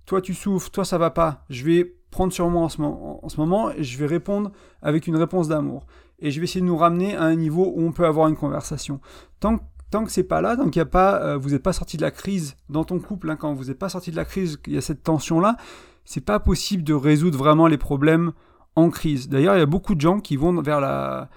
[0.06, 3.70] toi tu souffres, toi ça va pas, je vais prendre sur moi en ce, moment,
[3.76, 5.84] je vais répondre avec une réponse d'amour.
[6.20, 8.36] Et je vais essayer de nous ramener à un niveau où on peut avoir une
[8.36, 9.00] conversation.
[9.40, 9.58] Tant,
[9.90, 11.96] tant que c'est pas là, tant qu'il y a pas, euh, vous n'êtes pas sorti
[11.96, 14.58] de la crise dans ton couple, hein, quand vous n'êtes pas sorti de la crise,
[14.68, 15.56] il y a cette tension là,
[16.04, 18.30] c'est pas possible de résoudre vraiment les problèmes
[18.76, 19.28] en crise.
[19.28, 21.28] D'ailleurs, il y a beaucoup de gens qui vont vers la,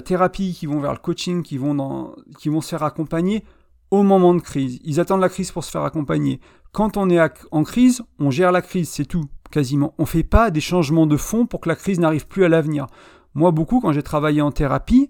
[0.00, 3.44] thérapie, qui vont vers le coaching, qui vont, qui vont se faire accompagner
[3.92, 4.80] au moment de crise.
[4.82, 6.40] Ils attendent la crise pour se faire accompagner.
[6.72, 7.20] Quand on est
[7.52, 9.94] en crise, on gère la crise, c'est tout quasiment.
[9.98, 12.86] On fait pas des changements de fond pour que la crise n'arrive plus à l'avenir.
[13.34, 15.08] Moi, beaucoup, quand j'ai travaillé en thérapie,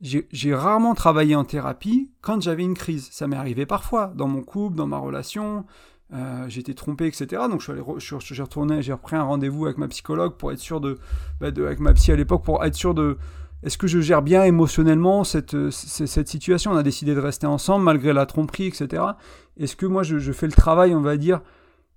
[0.00, 3.08] j'ai rarement travaillé en thérapie quand j'avais une crise.
[3.10, 5.66] Ça m'est arrivé parfois, dans mon couple, dans ma relation.
[6.12, 7.42] Euh, j'étais trompé, etc.
[7.50, 10.98] Donc je suis, retourné, j'ai repris un rendez-vous avec ma psychologue pour être sûr de,
[11.40, 13.18] bah, de avec ma psy à l'époque pour être sûr de,
[13.62, 16.72] est-ce que je gère bien émotionnellement cette, situation?
[16.72, 19.02] On a décidé de rester ensemble malgré la tromperie, etc.
[19.58, 21.42] Est-ce que moi je, fais le travail, on va dire,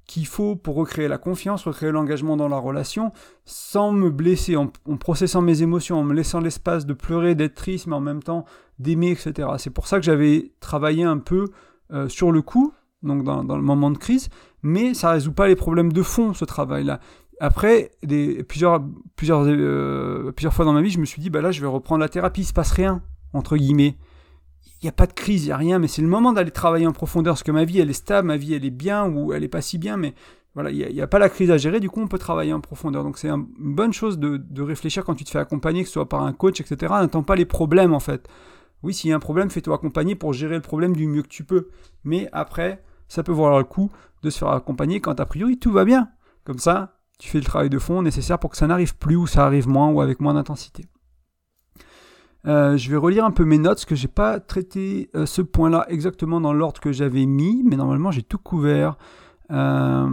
[0.08, 3.12] qu'il faut pour recréer la confiance, recréer l'engagement dans la relation,
[3.46, 7.88] sans me blesser, en, processant mes émotions, en me laissant l'espace de pleurer, d'être triste,
[7.88, 8.46] mais en même temps
[8.80, 9.50] d'aimer, etc.
[9.58, 11.46] C'est pour ça que j'avais travaillé un peu
[11.92, 14.30] euh, sur le coup, donc dans, le moment de crise,
[14.62, 17.00] mais ça résout pas les problèmes de fond, ce travail-là.
[17.40, 17.92] Après,
[18.48, 18.82] plusieurs,
[19.16, 21.68] plusieurs, euh, plusieurs fois dans ma vie, je me suis dit, bah là, je vais
[21.68, 23.02] reprendre la thérapie, il se passe rien,
[23.34, 24.13] entre guillemets il
[24.86, 26.88] n'y a pas de crise, il n'y a rien, mais c'est le moment d'aller travailler
[26.88, 29.34] en profondeur, parce que ma vie, elle est stable, ma vie, elle est bien, ou
[29.34, 30.14] elle est pas si bien, mais
[30.56, 32.62] voilà, il n'y a, pas la crise à gérer, du coup on peut travailler en
[32.62, 33.04] profondeur.
[33.04, 35.94] Donc c'est une bonne chose de, de, réfléchir quand tu te fais accompagner, que ce
[35.94, 36.94] soit par un coach, etc.
[37.02, 38.28] N'attends pas les problèmes en fait.
[38.84, 41.28] Oui, s'il y a un problème, fais-toi accompagner pour gérer le problème du mieux que
[41.28, 41.70] tu peux.
[42.04, 43.90] Mais après, ça peut valoir le coup
[44.22, 46.10] de se faire accompagner quand a priori tout va bien.
[46.44, 49.26] Comme ça, tu fais le travail de fond nécessaire pour que ça n'arrive plus ou
[49.26, 50.86] ça arrive moins ou avec moins d'intensité.
[52.46, 55.42] Euh, je vais relire un peu mes notes parce que j'ai pas traité euh, ce
[55.42, 58.98] point-là exactement dans l'ordre que j'avais mis, mais normalement j'ai tout couvert.
[59.52, 60.10] Euh,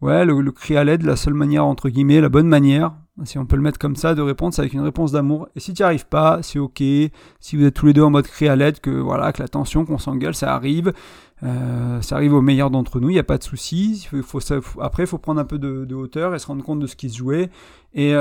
[0.00, 2.92] ouais, le, cri à l'aide, la seule manière entre guillemets, la bonne manière,
[3.24, 5.48] si on peut le mettre comme ça, de répondre, c'est avec une réponse d'amour.
[5.56, 6.82] Et si tu n'y arrives pas, c'est ok.
[7.40, 9.48] Si vous êtes tous les deux en mode cri à l'aide, que voilà, que la
[9.48, 10.92] tension, qu'on s'engueule, ça arrive.
[11.42, 14.08] ça arrive au meilleur d'entre nous, il n'y a pas de souci.
[14.80, 17.10] Après, il faut prendre un peu de, hauteur et se rendre compte de ce qui
[17.10, 17.50] se jouait.
[17.92, 18.14] Et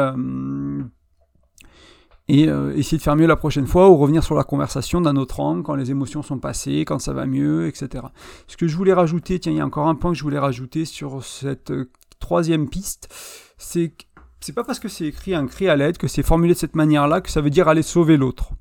[2.29, 5.15] et euh, essayer de faire mieux la prochaine fois ou revenir sur la conversation d'un
[5.15, 8.05] autre angle quand les émotions sont passées, quand ça va mieux, etc.
[8.47, 10.37] Ce que je voulais rajouter, tiens, il y a encore un point que je voulais
[10.37, 11.89] rajouter sur cette euh,
[12.19, 13.09] troisième piste,
[13.57, 14.03] c'est que
[14.41, 16.75] c'est pas parce que c'est écrit un cri à l'aide, que c'est formulé de cette
[16.75, 18.51] manière-là, que ça veut dire aller sauver l'autre.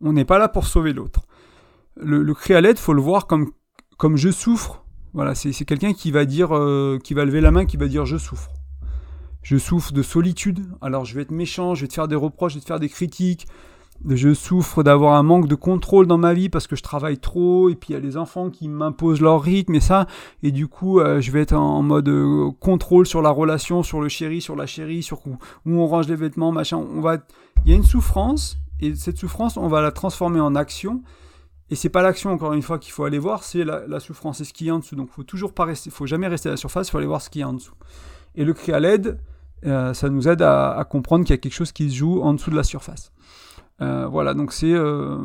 [0.00, 1.20] On n'est pas là pour sauver l'autre.
[1.96, 3.50] Le, cri à l'aide, faut le voir comme,
[3.98, 4.84] comme je souffre.
[5.12, 8.06] Voilà, c'est quelqu'un qui va dire, euh, qui va lever la main, qui va dire
[8.06, 8.55] je souffre
[9.46, 12.54] je souffre de solitude, alors je vais être méchant, je vais te faire des reproches,
[12.54, 13.46] je vais te faire des critiques,
[14.04, 17.68] je souffre d'avoir un manque de contrôle dans ma vie parce que je travaille trop,
[17.68, 20.08] et puis il y a les enfants qui m'imposent leur rythme et ça,
[20.42, 24.00] et du coup euh, je vais être en mode euh, contrôle sur la relation, sur
[24.00, 26.78] le chéri, sur la chérie, sur où, on range les vêtements, machin.
[26.78, 27.18] On va,
[27.64, 31.04] il y a une souffrance, et cette souffrance, on va la transformer en action.
[31.70, 34.44] Et c'est pas l'action encore une fois qu'il faut aller voir, c'est la, souffrance, c'est
[34.44, 34.96] ce qu'il y a en dessous.
[34.96, 37.22] Donc faut toujours pas rester, faut jamais rester à la surface, il faut aller voir
[37.22, 37.74] ce qu'il y a en dessous.
[38.34, 39.20] Et le cri à l'aide,
[39.66, 42.34] euh, ça nous aide à, comprendre qu'il y a quelque chose qui se joue en
[42.34, 43.12] dessous de la surface.
[43.82, 45.18] Euh, voilà, donc c'est euh,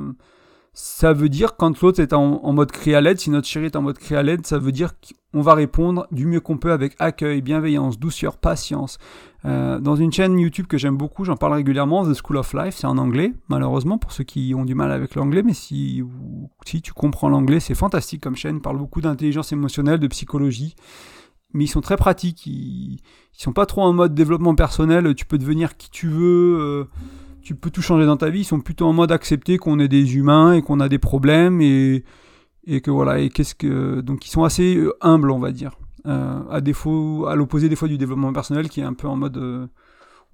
[0.73, 3.75] ça veut dire quand l'autre est en, mode cri à l'aide, si notre chéri est
[3.75, 4.93] en mode cri à l'aide, ça veut dire
[5.32, 8.97] qu'on va répondre du mieux qu'on peut avec accueil, bienveillance, douceur, patience.
[9.43, 12.88] dans une chaîne YouTube que j'aime beaucoup, j'en parle régulièrement, The School of Life, c'est
[12.88, 16.04] en anglais, malheureusement pour ceux qui ont du mal avec l'anglais, mais si,
[16.65, 20.75] si tu comprends l'anglais, c'est fantastique comme chaîne, parle beaucoup d'intelligence émotionnelle, de psychologie
[21.54, 22.46] mais ils sont très pratiques.
[22.46, 25.14] Ils, ils, sont pas trop en mode développement personnel.
[25.16, 26.58] Tu peux devenir qui tu veux.
[26.60, 26.84] Euh,
[27.42, 28.42] tu peux tout changer dans ta vie.
[28.42, 31.62] Ils sont plutôt en mode accepter qu'on est des humains et qu'on a des problèmes
[31.62, 32.04] et,
[32.66, 33.20] et que voilà.
[33.20, 35.78] Et qu'est-ce que donc ils sont assez euh, humbles, on va dire.
[36.08, 39.16] Euh, à défaut, à l'opposé des fois du développement personnel qui est un peu en
[39.16, 39.70] mode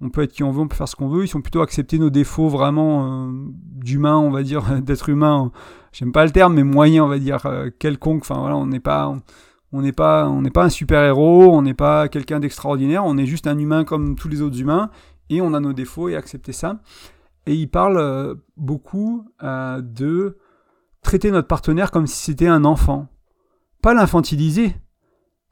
[0.00, 1.24] on peut être qui on veut, on peut faire ce qu'on veut.
[1.24, 5.50] Ils sont plutôt accepter nos défauts vraiment d'humain, on va dire, d'être humain.
[5.92, 7.42] J'aime pas le terme, mais moyen, on va dire,
[7.80, 8.20] quelconque.
[8.20, 9.12] Enfin voilà, on n'est pas,
[9.72, 13.84] on n'est pas un super-héros, on n'est pas quelqu'un d'extraordinaire, on est juste un humain
[13.84, 14.90] comme tous les autres humains,
[15.30, 16.80] et on a nos défauts et accepter ça.
[17.46, 20.36] Et il parle euh, beaucoup euh, de
[21.02, 23.08] traiter notre partenaire comme si c'était un enfant.
[23.82, 24.74] Pas l'infantiliser.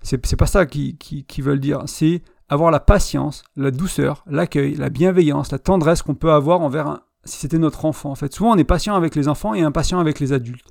[0.02, 1.82] C'est, pas ça qu'ils qui, veulent dire.
[1.86, 7.00] C'est avoir la patience, la douceur, l'accueil, la bienveillance, la tendresse qu'on peut avoir envers
[7.24, 8.10] si c'était notre enfant.
[8.10, 10.70] En fait, souvent on est patient avec les enfants et impatient avec les adultes.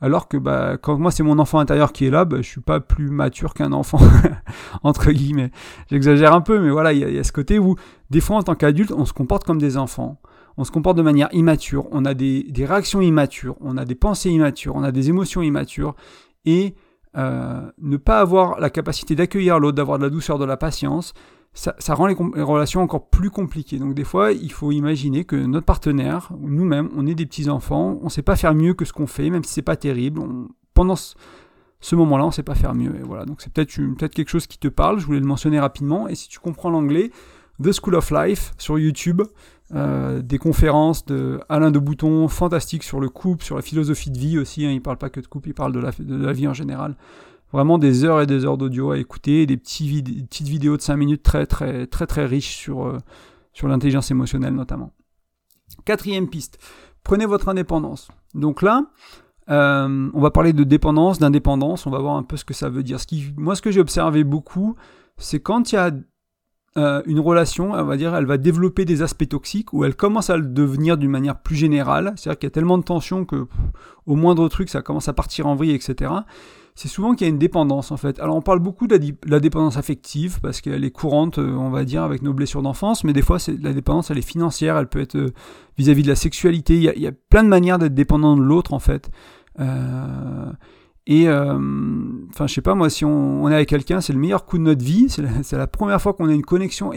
[0.00, 2.60] Alors que bah, quand moi c'est mon enfant intérieur qui est là, bah, je suis
[2.60, 3.98] pas plus mature qu'un enfant,
[4.82, 5.50] entre guillemets.
[5.90, 7.76] J'exagère un peu, mais voilà, il y, a ce côté où
[8.10, 10.20] des fois en tant qu'adulte, on se comporte comme des enfants.
[10.56, 14.30] On se comporte de manière immature, on a des, réactions immatures, on a des pensées
[14.30, 15.94] immatures, on a des émotions immatures.
[16.44, 16.74] Et
[17.16, 21.14] euh, ne pas avoir la capacité d'accueillir l'autre, d'avoir de la douceur, de la patience,
[21.54, 23.78] ça, rend les, relations encore plus compliquées.
[23.78, 27.98] Donc des fois, il faut imaginer que notre partenaire, nous-mêmes, on est des petits enfants,
[28.02, 30.20] on ne sait pas faire mieux que ce qu'on fait, même si c'est pas terrible.
[30.74, 32.96] pendant ce, moment-là, on ne sait pas faire mieux.
[32.96, 33.24] Et voilà.
[33.24, 34.98] Donc c'est peut-être peut quelque chose qui te parle.
[34.98, 36.08] Je voulais le mentionner rapidement.
[36.08, 37.12] Et si tu comprends l'anglais,
[37.62, 39.22] The School of Life sur YouTube,
[39.74, 44.18] euh, des conférences de Alain de Bouton, fantastiques sur le couple, sur la philosophie de
[44.18, 44.66] vie aussi.
[44.66, 44.70] Hein.
[44.70, 46.96] Il ne parle pas que de couple, il parle de la vie en général
[47.54, 50.96] vraiment des heures et des heures d'audio à écouter, des, petits petites vidéos de 5
[50.96, 52.98] minutes très très très très riches sur, euh,
[53.52, 54.92] sur l'intelligence émotionnelle notamment.
[55.84, 56.58] Quatrième piste,
[57.04, 58.08] prenez votre indépendance.
[58.34, 58.86] Donc là,
[59.50, 62.68] euh, on va parler de dépendance, d'indépendance, on va voir un peu ce que ça
[62.68, 62.98] veut dire.
[63.36, 64.74] Moi, ce que j'ai observé beaucoup,
[65.16, 65.92] c'est quand il y a
[66.76, 70.30] euh, une relation, on va dire, elle va développer des aspects toxiques ou elle commence
[70.30, 72.14] à le devenir d'une manière plus générale.
[72.16, 73.46] C'est-à-dire qu'il y a tellement de tensions que
[74.06, 76.10] au moindre truc, ça commence à partir en vrille, etc
[76.74, 78.18] c'est souvent qu'il y a une dépendance en fait.
[78.18, 81.84] Alors on parle beaucoup de la, dépendance affective parce qu'elle est courante, euh, on va
[81.84, 85.00] dire, avec nos blessures d'enfance, mais des fois la dépendance, elle est financière, elle peut
[85.00, 85.32] être euh,
[85.78, 86.74] vis-à-vis de la sexualité.
[86.74, 89.10] Il y, a, plein de manières d'être dépendant de l'autre en fait.
[89.60, 90.52] Euh,
[91.06, 94.56] et enfin, je sais pas moi, si on, est avec quelqu'un, c'est le meilleur coup
[94.56, 95.08] de notre vie.
[95.10, 96.92] C'est la, première fois qu'on a une connexion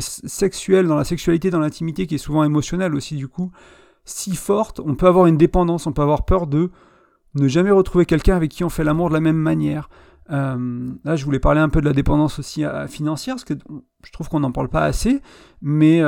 [0.00, 3.52] sexuelle dans la sexualité, dans l'intimité, qui est souvent émotionnelle aussi du coup,
[4.04, 4.80] si forte.
[4.80, 6.70] On peut avoir une dépendance, on peut avoir peur de
[7.34, 9.88] ne jamais retrouver quelqu'un avec qui on fait l'amour de la même manière.
[10.28, 10.56] là,
[11.14, 13.54] je voulais parler un peu de la dépendance aussi financière, parce que
[14.04, 15.22] je trouve qu'on n'en parle pas assez,
[15.60, 16.00] mais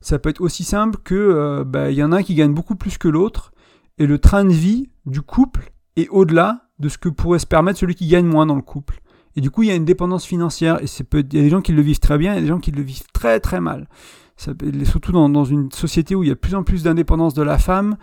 [0.00, 2.74] ça peut être aussi simple que bah, il y en a un qui gagne beaucoup
[2.74, 3.52] plus que l'autre,
[3.98, 7.78] et le train de vie du couple est au-delà de ce que pourrait se permettre
[7.78, 9.00] celui qui gagne moins dans le couple.
[9.36, 11.50] Et du coup, il y a une dépendance financière, et peut, il y a des
[11.50, 13.88] gens qui le vivent très bien, et des gens qui le vivent très très mal.
[14.36, 17.58] Surtout dans, une société où il y a de plus en plus d'indépendance de la
[17.58, 17.96] femme,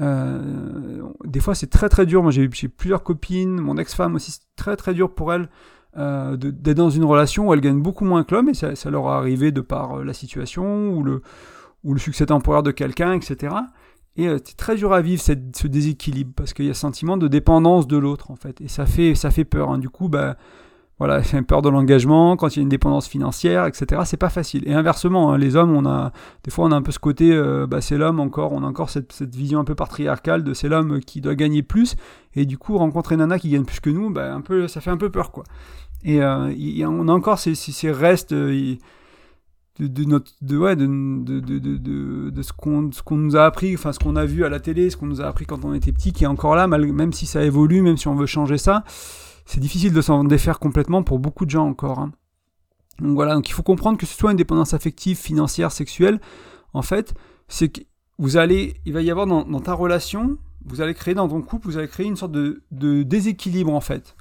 [0.00, 2.22] euh, des fois c'est très très dur.
[2.22, 5.50] Moi j'ai plusieurs copines, mon ex-femme aussi, c'est très très dur pour elle
[5.98, 9.04] euh, d'être dans une relation où elle gagne beaucoup moins que l'homme, et ça, leur
[9.04, 13.54] est arrivé de par euh, la situation, ou le succès temporaire de quelqu'un, etc.
[14.16, 16.80] Et euh, c'est très dur à vivre cette, ce déséquilibre parce qu'il y a ce
[16.80, 18.60] sentiment de dépendance de l'autre en fait.
[18.60, 19.70] Et ça fait, ça fait peur.
[19.70, 19.78] Hein.
[19.78, 20.36] Du coup, bah,
[20.98, 24.02] voilà, c'est peur de l'engagement, quand il y a une dépendance financière, etc.
[24.04, 24.68] C'est pas facile.
[24.68, 26.12] Et inversement, hein, les hommes, on a
[26.44, 28.66] des fois on a un peu ce côté, euh, bah, c'est l'homme encore, on a
[28.66, 31.96] encore cette, cette, vision un peu patriarcale de c'est l'homme qui doit gagner plus.
[32.34, 34.90] Et du coup, rencontrer nana qui gagne plus que nous, bah, un peu, ça fait
[34.90, 35.44] un peu peur quoi.
[36.04, 36.52] Et euh,
[36.86, 38.34] on a encore ces, ces, restes.
[39.78, 43.44] De, de, notre de ouais de, de, de, de ce qu'on ce qu'on nous a
[43.44, 45.64] appris enfin ce qu'on a vu à la télé ce qu'on nous a appris quand
[45.64, 48.26] on était petit qui est encore là même si ça évolue même si on veut
[48.26, 48.84] changer ça
[49.46, 52.12] c'est difficile de s'en défaire complètement pour beaucoup de gens encore hein.
[53.00, 56.20] donc voilà donc il faut comprendre que ce soit une dépendance affective financière sexuelle
[56.74, 57.14] en fait
[57.48, 57.80] c'est que
[58.18, 61.40] vous allez il va y avoir dans, dans, ta relation vous allez créer dans ton
[61.40, 64.16] couple vous allez créer une sorte de, de déséquilibre en fait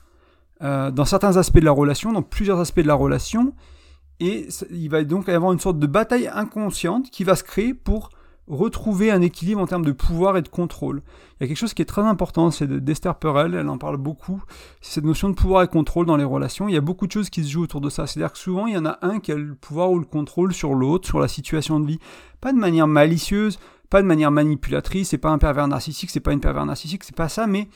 [0.61, 3.53] euh, dans certains aspects de la relation dans plusieurs aspects de la relation
[4.21, 7.73] et il va donc y avoir une sorte de bataille inconsciente qui va se créer
[7.73, 8.09] pour
[8.47, 11.01] retrouver un équilibre en termes de pouvoir et de contrôle.
[11.39, 13.97] Il y a quelque chose qui est très important, c'est d'Esther Perel, elle en parle
[13.97, 14.43] beaucoup,
[14.81, 16.67] c'est cette notion de pouvoir et contrôle dans les relations.
[16.67, 18.05] Il y a beaucoup de choses qui se jouent autour de ça.
[18.05, 20.53] C'est-à-dire que souvent, il y en a un qui a le pouvoir ou le contrôle
[20.53, 21.99] sur l'autre, sur la situation de vie.
[22.41, 23.57] Pas de manière malicieuse,
[23.89, 27.15] pas de manière manipulatrice, c'est pas un pervers narcissique, c'est pas une pervers narcissique, c'est
[27.15, 27.67] pas ça, mais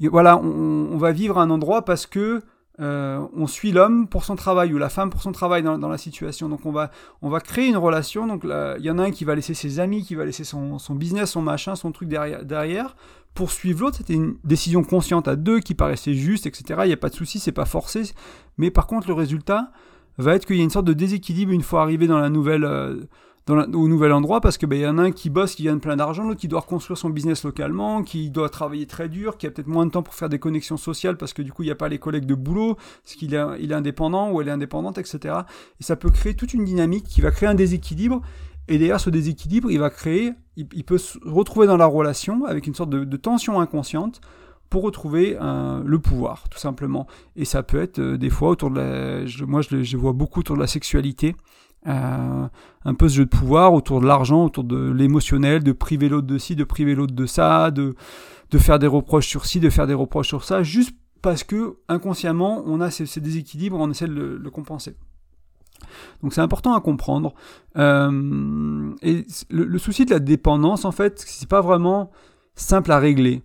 [0.00, 2.42] voilà, on, va vivre à un endroit parce que
[2.80, 5.98] euh, on suit l'homme pour son travail ou la femme pour son travail dans, la
[5.98, 6.48] situation.
[6.48, 8.26] Donc on va, on va créer une relation.
[8.26, 10.78] Donc il y en a un qui va laisser ses amis, qui va laisser son,
[10.90, 12.96] business, son machin, son truc derrière, derrière
[13.34, 13.98] pour suivre l'autre.
[13.98, 16.80] C'était une décision consciente à deux qui paraissait juste, etc.
[16.84, 18.12] Il n'y a pas de souci, c'est pas forcé.
[18.58, 19.70] Mais par contre, le résultat
[20.18, 22.64] va être qu'il y a une sorte de déséquilibre une fois arrivé dans la nouvelle,
[22.64, 23.02] euh,
[23.48, 25.96] au nouvel endroit parce que ben, y en a un qui bosse, qui gagne plein
[25.96, 29.50] d'argent, l'autre qui doit reconstruire son business localement, qui doit travailler très dur, qui a
[29.50, 31.72] peut-être moins de temps pour faire des connexions sociales parce que du coup il n'y
[31.72, 34.52] a pas les collègues de boulot, parce qu'il est, il est indépendant ou elle est
[34.52, 35.34] indépendante, etc.
[35.80, 38.22] Et ça peut créer toute une dynamique qui va créer un déséquilibre.
[38.68, 42.68] Et derrière ce déséquilibre, il va créer, il, peut se retrouver dans la relation avec
[42.68, 44.20] une sorte de, tension inconsciente
[44.70, 45.36] pour retrouver
[45.84, 47.08] le pouvoir, tout simplement.
[47.34, 49.46] Et ça peut être euh, des fois autour de la...
[49.46, 51.34] moi, je, je vois beaucoup autour de la sexualité.
[51.88, 52.46] Euh,
[52.84, 56.26] un peu ce jeu de pouvoir autour de l'argent, autour de l'émotionnel, de priver l'autre
[56.26, 57.96] de ci, de priver l'autre de ça, de,
[58.50, 61.76] de faire des reproches sur ci, de faire des reproches sur ça, juste parce que
[61.88, 64.94] inconsciemment on a ces, déséquilibres, on essaie de le, compenser.
[66.22, 67.34] Donc c'est important à comprendre.
[67.76, 72.10] Euh, et le, le, souci de la dépendance, en fait, c'est pas vraiment
[72.54, 73.42] simple à régler.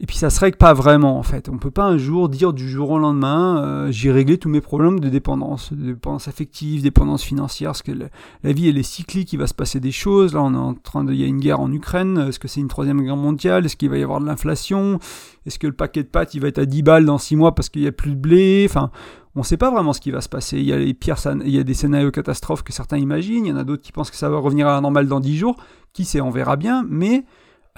[0.00, 1.48] Et puis ça se règle pas vraiment en fait.
[1.48, 4.60] On peut pas un jour dire du jour au lendemain euh, j'ai réglé tous mes
[4.60, 9.32] problèmes de dépendance, de dépendance affective, dépendance financière, parce que la, vie elle est cyclique,
[9.32, 10.34] il va se passer des choses.
[10.34, 12.26] Là on est en train de, il y a une guerre en Ukraine.
[12.28, 13.66] Est-ce que c'est une troisième guerre mondiale?
[13.66, 14.98] Est-ce qu'il va y avoir de l'inflation?
[15.46, 17.54] Est-ce que le paquet de pâtes il va être à 10 balles dans 6 mois
[17.54, 18.66] parce qu'il y a plus de blé?
[18.68, 18.90] Enfin,
[19.36, 20.58] on sait pas vraiment ce qui va se passer.
[20.58, 20.96] Il y a les
[21.44, 23.46] il y a des scénarios catastrophes que certains imaginent.
[23.46, 25.20] Il y en a d'autres qui pensent que ça va revenir à la normale dans
[25.20, 25.56] 10 jours.
[25.92, 26.20] Qui sait?
[26.20, 27.24] On verra bien, mais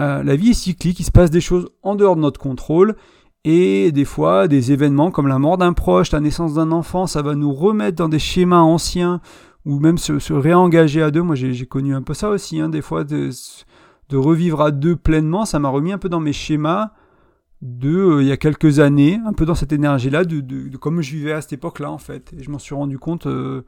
[0.00, 2.96] euh, la vie est cyclique, il se passe des choses en dehors de notre contrôle,
[3.44, 7.22] et des fois, des événements comme la mort d'un proche, la naissance d'un enfant, ça
[7.22, 9.20] va nous remettre dans des schémas anciens,
[9.64, 11.22] ou même se, réengager à deux.
[11.22, 13.30] Moi, j'ai connu un peu ça aussi, hein, des fois, de,
[14.12, 16.90] revivre à deux pleinement, ça m'a remis un peu dans mes schémas
[17.62, 21.12] de euh, il y a quelques années, un peu dans cette énergie-là, de, comme je
[21.12, 22.34] vivais à cette époque-là, en fait.
[22.36, 23.26] Et je m'en suis rendu compte...
[23.26, 23.62] Euh,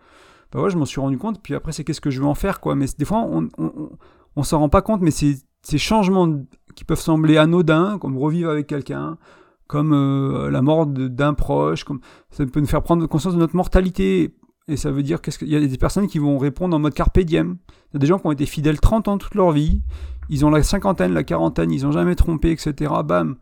[0.50, 2.34] bah ouais, je m'en suis rendu compte, puis après, c'est qu'est-ce que je veux en
[2.34, 2.74] faire, quoi.
[2.74, 3.90] Mais des fois, on, on,
[4.34, 6.28] on s'en rend pas compte, mais c'est ces changements
[6.74, 9.18] qui peuvent sembler anodins, comme revivre avec quelqu'un,
[9.66, 13.56] comme euh, la mort d'un proche, comme ça peut nous faire prendre conscience de notre
[13.56, 14.34] mortalité.
[14.66, 17.18] Et ça veut dire qu'il y a des personnes qui vont répondre en mode carpe
[17.20, 17.56] diem.
[17.68, 19.82] Il y a des gens qui ont été fidèles 30 ans toute leur vie.
[20.28, 22.92] Ils ont la cinquantaine, la quarantaine, ils n'ont jamais trompé, etc.
[23.04, 23.36] Bam.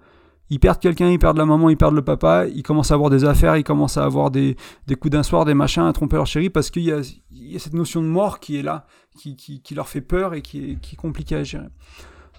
[0.49, 3.11] Ils perdent quelqu'un, ils perdent la maman, ils perdent le papa, ils commencent à avoir
[3.11, 4.57] des affaires, ils commencent à avoir des,
[5.01, 7.03] coups d'un soir, des machins, à tromper leur chérie parce qu'il y a,
[7.59, 8.86] cette notion de mort qui est là,
[9.16, 11.66] qui leur fait peur et qui est, qui est compliquée à gérer.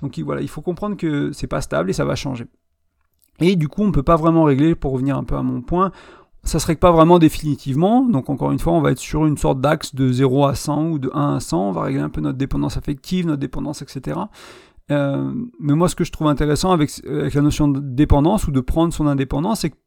[0.02, 2.46] Donc voilà, il faut comprendre que c'est pas stable et ça va changer.
[3.40, 5.62] Et du coup, on ne peut pas vraiment régler, pour revenir un peu à mon
[5.62, 5.92] point,
[6.44, 8.02] ça se règle pas vraiment définitivement.
[8.02, 10.88] Donc encore une fois, on va être sur une sorte d'axe de 0 à 100
[10.90, 11.70] ou de 1 à 100.
[11.70, 14.20] On va régler un peu notre dépendance affective, notre dépendance, etc.
[14.90, 18.52] Euh, mais moi, ce que je trouve intéressant avec, avec la notion de dépendance ou
[18.52, 19.78] de prendre son indépendance, c'est que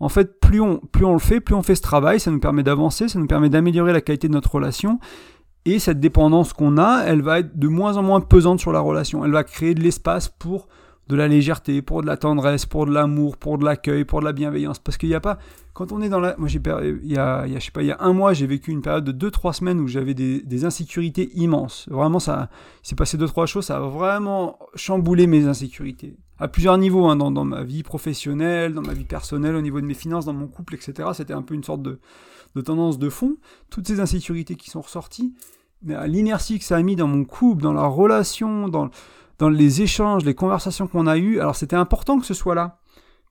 [0.00, 2.40] en fait, plus on, plus on le fait, plus on fait ce travail, ça nous
[2.40, 4.98] permet d'avancer, ça nous permet d'améliorer la qualité de notre relation.
[5.66, 8.80] Et cette dépendance qu'on a, elle va être de moins en moins pesante sur la
[8.80, 9.24] relation.
[9.24, 10.68] Elle va créer de l'espace pour
[11.10, 14.24] de la légèreté, pour de la tendresse, pour de l'amour, pour de l'accueil, pour de
[14.24, 14.78] la bienveillance.
[14.78, 15.38] Parce qu'il n'y a pas,
[15.74, 16.60] quand on est dans la, moi j'ai,
[17.02, 18.46] il y a, il y a, je sais pas, il y a un mois, j'ai
[18.46, 21.88] vécu une période de 2-3 semaines où j'avais des, insécurités immenses.
[21.90, 22.48] Vraiment, ça,
[22.84, 27.06] il s'est passé deux trois choses, ça a vraiment chamboulé mes insécurités à plusieurs niveaux,
[27.06, 30.24] hein, dans, dans, ma vie professionnelle, dans ma vie personnelle, au niveau de mes finances,
[30.24, 31.10] dans mon couple, etc.
[31.12, 31.98] C'était un peu une sorte de,
[32.54, 33.36] de tendance de fond.
[33.70, 35.34] Toutes ces insécurités qui sont ressorties,
[35.82, 38.90] l'inertie que ça a mis dans mon couple, dans la relation, dans
[39.40, 41.40] dans les échanges, les conversations qu'on a eues.
[41.40, 42.76] Alors c'était important que ce soit là.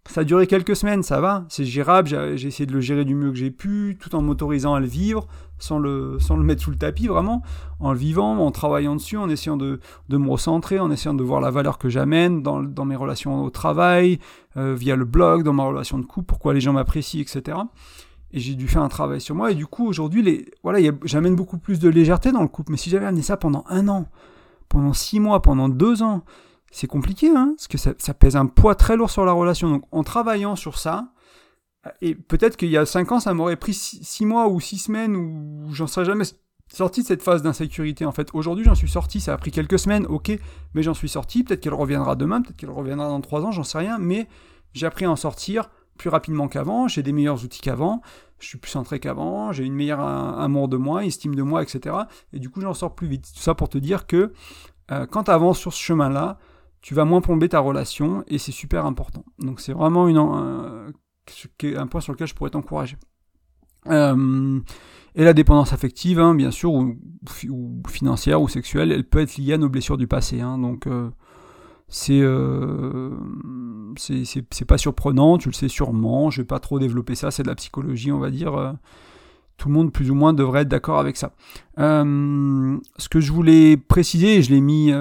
[0.08, 3.14] Ça a duré quelques semaines, ça va, c'est gérable, j'ai essayé de le gérer du
[3.14, 5.28] mieux que j'ai pu, tout en m'autorisant à le vivre,
[5.60, 7.44] sans le, sans le mettre sous le tapis vraiment,
[7.80, 11.24] en le vivant, en travaillant dessus, en essayant de, de me recentrer, en essayant de
[11.24, 14.20] voir la valeur que j'amène dans, dans, mes relations au travail,
[14.58, 17.58] euh, via le blog, dans ma relation de couple, pourquoi les gens m'apprécient, etc.
[18.32, 21.36] Et j'ai dû faire un travail sur moi, et du coup aujourd'hui, les, voilà, j'amène
[21.36, 24.08] beaucoup plus de légèreté dans le couple, mais si j'avais amené ça pendant un an,
[24.68, 26.24] pendant six mois, pendant deux ans,
[26.72, 29.70] c'est compliqué, hein, parce que ça, pèse un poids très lourd sur la relation.
[29.70, 31.12] Donc en travaillant sur ça,
[32.02, 35.16] et peut-être qu'il y a cinq ans, ça m'aurait pris six, mois ou six semaines,
[35.16, 36.26] ou j'en serais jamais
[36.72, 38.06] sorti de cette phase d'insécurité.
[38.06, 40.38] En fait, aujourd'hui, j'en suis sorti, ça a pris quelques semaines, ok,
[40.76, 41.44] mais j'en suis sorti.
[41.44, 44.28] Peut-être qu'elle reviendra demain, peut-être qu'elle reviendra dans trois ans, j'en sais rien, mais
[44.74, 48.02] j'ai appris à en sortir plus rapidement qu'avant, j'ai des meilleurs outils qu'avant,
[48.40, 51.96] je suis plus centré qu'avant, j'ai une meilleure amour de moi, estime de moi, etc.
[52.34, 53.30] Et du coup, j'en sors plus vite.
[53.36, 54.32] Tout ça pour te dire que
[54.92, 56.40] euh, quand tu avances sur ce chemin-là,
[56.82, 59.26] tu vas moins plomber ta relation et c'est super important.
[59.40, 60.92] Donc c'est vraiment un,
[61.88, 62.96] point sur lequel je pourrais t'encourager.
[63.88, 64.62] Euh,
[65.16, 66.96] et la dépendance affective, hein, bien sûr, ou,
[67.50, 70.40] ou, financière ou sexuelle, elle peut être liée à nos blessures du passé.
[70.40, 71.10] Hein, donc euh,
[72.10, 73.12] euh,
[73.98, 77.44] c'est c'est pas surprenant, tu le sais sûrement, je vais pas trop développer ça, c'est
[77.44, 78.56] de la psychologie, on va dire.
[78.56, 78.72] Euh,
[79.58, 81.34] tout le monde plus ou moins devrait être d'accord avec ça.
[81.80, 84.94] Euh, ce que je voulais préciser, je l'ai mis,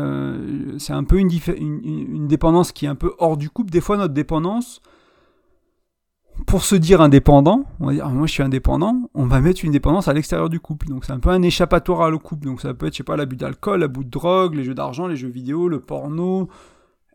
[0.78, 3.70] c'est un peu une, une, une, dépendance qui est un peu hors du couple.
[3.70, 4.82] Des fois, notre dépendance,
[6.47, 9.64] pour se dire indépendant, on va dire ah, moi je suis indépendant, on va mettre
[9.64, 10.89] une dépendance à l'extérieur du couple.
[10.89, 12.47] Donc c'est un peu un échappatoire à le couple.
[12.47, 15.07] Donc ça peut être, je sais pas, l'abus d'alcool, l'abus de drogue, les jeux d'argent,
[15.07, 16.49] les jeux vidéo, le porno,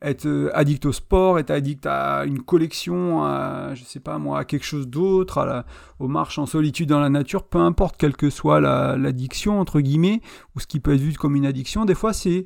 [0.03, 4.39] être euh, addict au sport, être addict à une collection, à, je sais pas moi,
[4.39, 5.65] à quelque chose d'autre,
[5.99, 10.21] aux marches en solitude dans la nature, peu importe quelle que soit l'addiction, entre guillemets,
[10.55, 12.45] ou ce qui peut être vu comme une addiction, des fois c'est,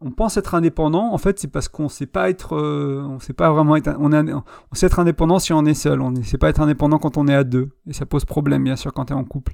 [0.00, 3.34] on pense être indépendant, en fait c'est parce qu'on sait pas être, euh, on sait
[3.34, 6.48] pas vraiment être, on sait être indépendant si on est seul, on ne sait pas
[6.48, 9.12] être indépendant quand on est à deux, et ça pose problème bien sûr quand tu
[9.12, 9.52] es en couple.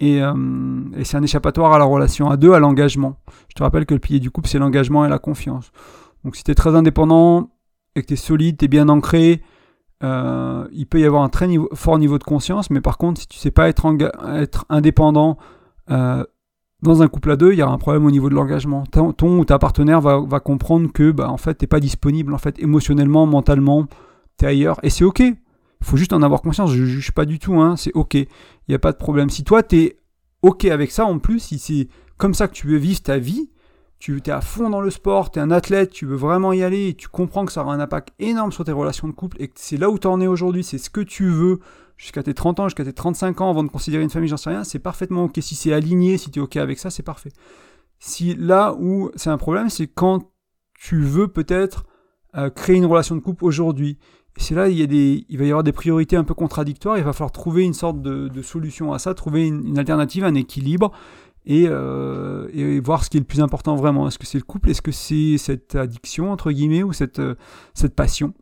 [0.00, 0.32] Et, euh,
[0.96, 3.18] et c'est un échappatoire à la relation à deux, à l'engagement.
[3.48, 5.72] Je te rappelle que le pilier du couple, c'est l'engagement et la confiance.
[6.28, 7.48] Donc si tu es très indépendant
[7.94, 9.40] et que tu es solide, tu es bien ancré,
[10.04, 13.28] euh, il peut y avoir un très fort niveau de conscience, mais par contre, si
[13.28, 13.86] tu sais pas être,
[14.68, 15.38] indépendant
[15.90, 16.22] euh,
[16.82, 18.84] dans un couple à deux, il y a un problème au niveau de l'engagement.
[18.84, 22.38] Ton, ou ta partenaire va, comprendre que bah, en fait, tu n'es pas disponible en
[22.38, 23.86] fait, émotionnellement, mentalement,
[24.38, 24.78] tu es ailleurs.
[24.82, 25.20] Et c'est OK.
[25.20, 25.36] Il
[25.82, 26.72] faut juste en avoir conscience.
[26.72, 27.58] Je ne juge pas du tout.
[27.58, 27.76] Hein.
[27.76, 28.12] C'est OK.
[28.12, 28.26] Il
[28.68, 29.30] n'y a pas de problème.
[29.30, 29.98] Si toi, tu es
[30.42, 33.48] OK avec ça en plus, si c'est comme ça que tu veux vivre ta vie,
[33.98, 36.62] tu es à fond dans le sport, tu es un athlète, tu veux vraiment y
[36.62, 39.36] aller, et tu comprends que ça aura un impact énorme sur tes relations de couple,
[39.40, 41.60] et que c'est là où tu en es aujourd'hui, c'est ce que tu veux
[41.96, 44.50] jusqu'à tes 30 ans, jusqu'à tes 35 ans avant de considérer une famille, j'en sais
[44.50, 45.38] rien, c'est parfaitement ok.
[45.40, 47.32] Si c'est aligné, si tu es ok avec ça, c'est parfait.
[47.98, 50.30] Si là où c'est un problème, c'est quand
[50.78, 51.84] tu veux peut-être
[52.36, 53.98] euh, créer une relation de couple aujourd'hui.
[54.36, 56.96] C'est là il, y a des, il va y avoir des priorités un peu contradictoires,
[56.96, 60.92] il va falloir trouver une sorte de, solution à ça, trouver une alternative, un équilibre,
[61.50, 64.06] euh, et, voir ce qui est le plus important vraiment.
[64.08, 64.70] Est-ce que c'est le couple?
[64.70, 67.34] Est-ce que c'est cette addiction, entre guillemets, ou cette, euh,
[67.74, 68.34] cette passion?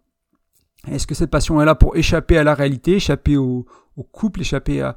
[0.89, 3.67] Est-ce que cette passion est là pour échapper à la réalité, échapper au,
[4.13, 4.95] couple, échapper à,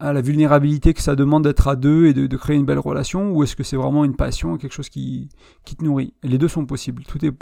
[0.00, 3.32] la vulnérabilité que ça demande d'être à deux et de, créer une belle relation?
[3.32, 5.28] Ou est-ce que c'est vraiment une passion, quelque chose qui,
[5.64, 6.12] qui te nourrit?
[6.22, 7.04] Les deux sont possibles.
[7.04, 7.32] Tout est,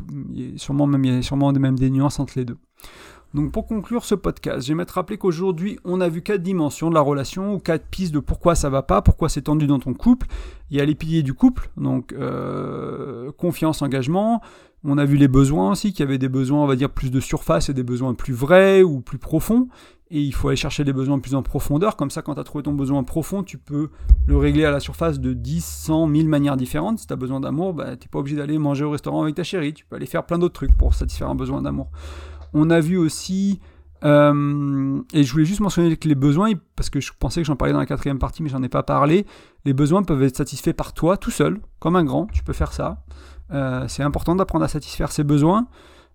[0.56, 2.58] sûrement même, il y a sûrement même des nuances entre les deux.
[3.34, 6.94] Donc pour conclure ce podcast, j'aimerais te rappeler qu'aujourd'hui on a vu quatre dimensions de
[6.94, 9.94] la relation ou quatre pistes de pourquoi ça va pas, pourquoi c'est tendu dans ton
[9.94, 10.26] couple.
[10.70, 14.42] Il y a les piliers du couple, donc euh, confiance, engagement.
[14.84, 17.10] On a vu les besoins aussi, qu'il y avait des besoins, on va dire, plus
[17.10, 19.68] de surface et des besoins plus vrais ou plus profonds.
[20.10, 21.96] Et il faut aller chercher des besoins plus en profondeur.
[21.96, 23.88] Comme ça, quand tu as trouvé ton besoin profond, tu peux
[24.26, 26.98] le régler à la surface de 10, 100, 1000 manières différentes.
[26.98, 29.36] Si tu as besoin d'amour, bah, tu n'es pas obligé d'aller manger au restaurant avec
[29.36, 29.72] ta chérie.
[29.72, 31.88] Tu peux aller faire plein d'autres trucs pour satisfaire un besoin d'amour.
[32.54, 33.60] On a vu aussi,
[34.04, 37.56] euh, et je voulais juste mentionner que les besoins, parce que je pensais que j'en
[37.56, 39.26] parlais dans la quatrième partie, mais j'en ai pas parlé,
[39.64, 42.72] les besoins peuvent être satisfaits par toi tout seul, comme un grand, tu peux faire
[42.72, 43.04] ça.
[43.52, 45.66] Euh, c'est important d'apprendre à satisfaire ses besoins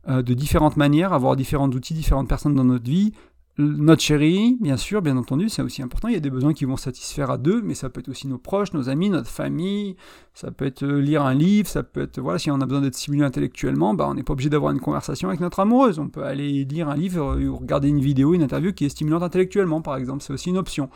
[0.09, 3.13] euh, de différentes manières, avoir différents outils, différentes personnes dans notre vie.
[3.57, 6.07] Notre chérie, bien sûr, bien entendu, c'est aussi important.
[6.09, 8.27] Il y a des besoins qui vont satisfaire à deux, mais ça peut être aussi
[8.27, 9.95] nos proches, nos amis, notre famille.
[10.35, 12.81] Ça peut être euh, lire un livre, ça peut être, voilà, si on a besoin
[12.81, 15.97] d'être stimulé intellectuellement, bah, on n'est pas obligé d'avoir une conversation avec notre amoureuse.
[15.97, 18.89] On peut aller lire un livre euh, ou regarder une vidéo, une interview qui est
[18.89, 20.21] stimulante intellectuellement, par exemple.
[20.21, 20.89] C'est aussi une option.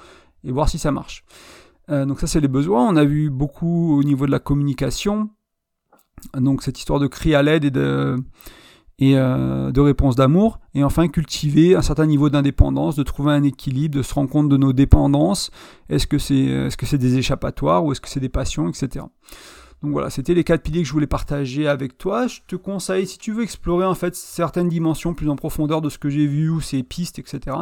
[0.43, 1.25] Et voir si ça marche.
[1.89, 2.87] Euh, donc ça, c'est les besoins.
[2.87, 5.31] On a vu beaucoup au niveau de la communication.
[6.35, 8.17] Donc cette histoire de cri à l'aide et de
[9.01, 13.43] et euh, de réponses d'amour, et enfin cultiver un certain niveau d'indépendance, de trouver un
[13.43, 15.51] équilibre, de se rendre compte de nos dépendances,
[15.89, 19.05] est-ce que c'est est -ce c'est des échappatoires ou est-ce que c'est des passions, etc.
[19.81, 22.27] Donc voilà, c'était les quatre piliers que je voulais partager avec toi.
[22.27, 25.89] Je te conseille, si tu veux explorer en fait certaines dimensions plus en profondeur de
[25.89, 27.57] ce que j'ai vu, ou ces pistes, etc.,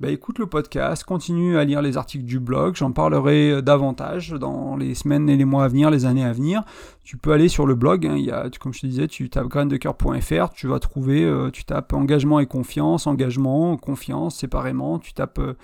[0.00, 4.30] bah écoute le podcast, continue à lire les articles du blog, j'en parlerai euh, davantage
[4.30, 6.62] dans les semaines et les mois à venir, les années à venir.
[7.04, 9.28] Tu peux aller sur le blog, hein, il y a, comme je te disais, tu
[9.28, 15.12] tapes graindecoeur.fr, tu vas trouver, euh, tu tapes engagement et confiance, engagement, confiance séparément, tu
[15.12, 15.38] tapes...
[15.38, 15.54] Euh,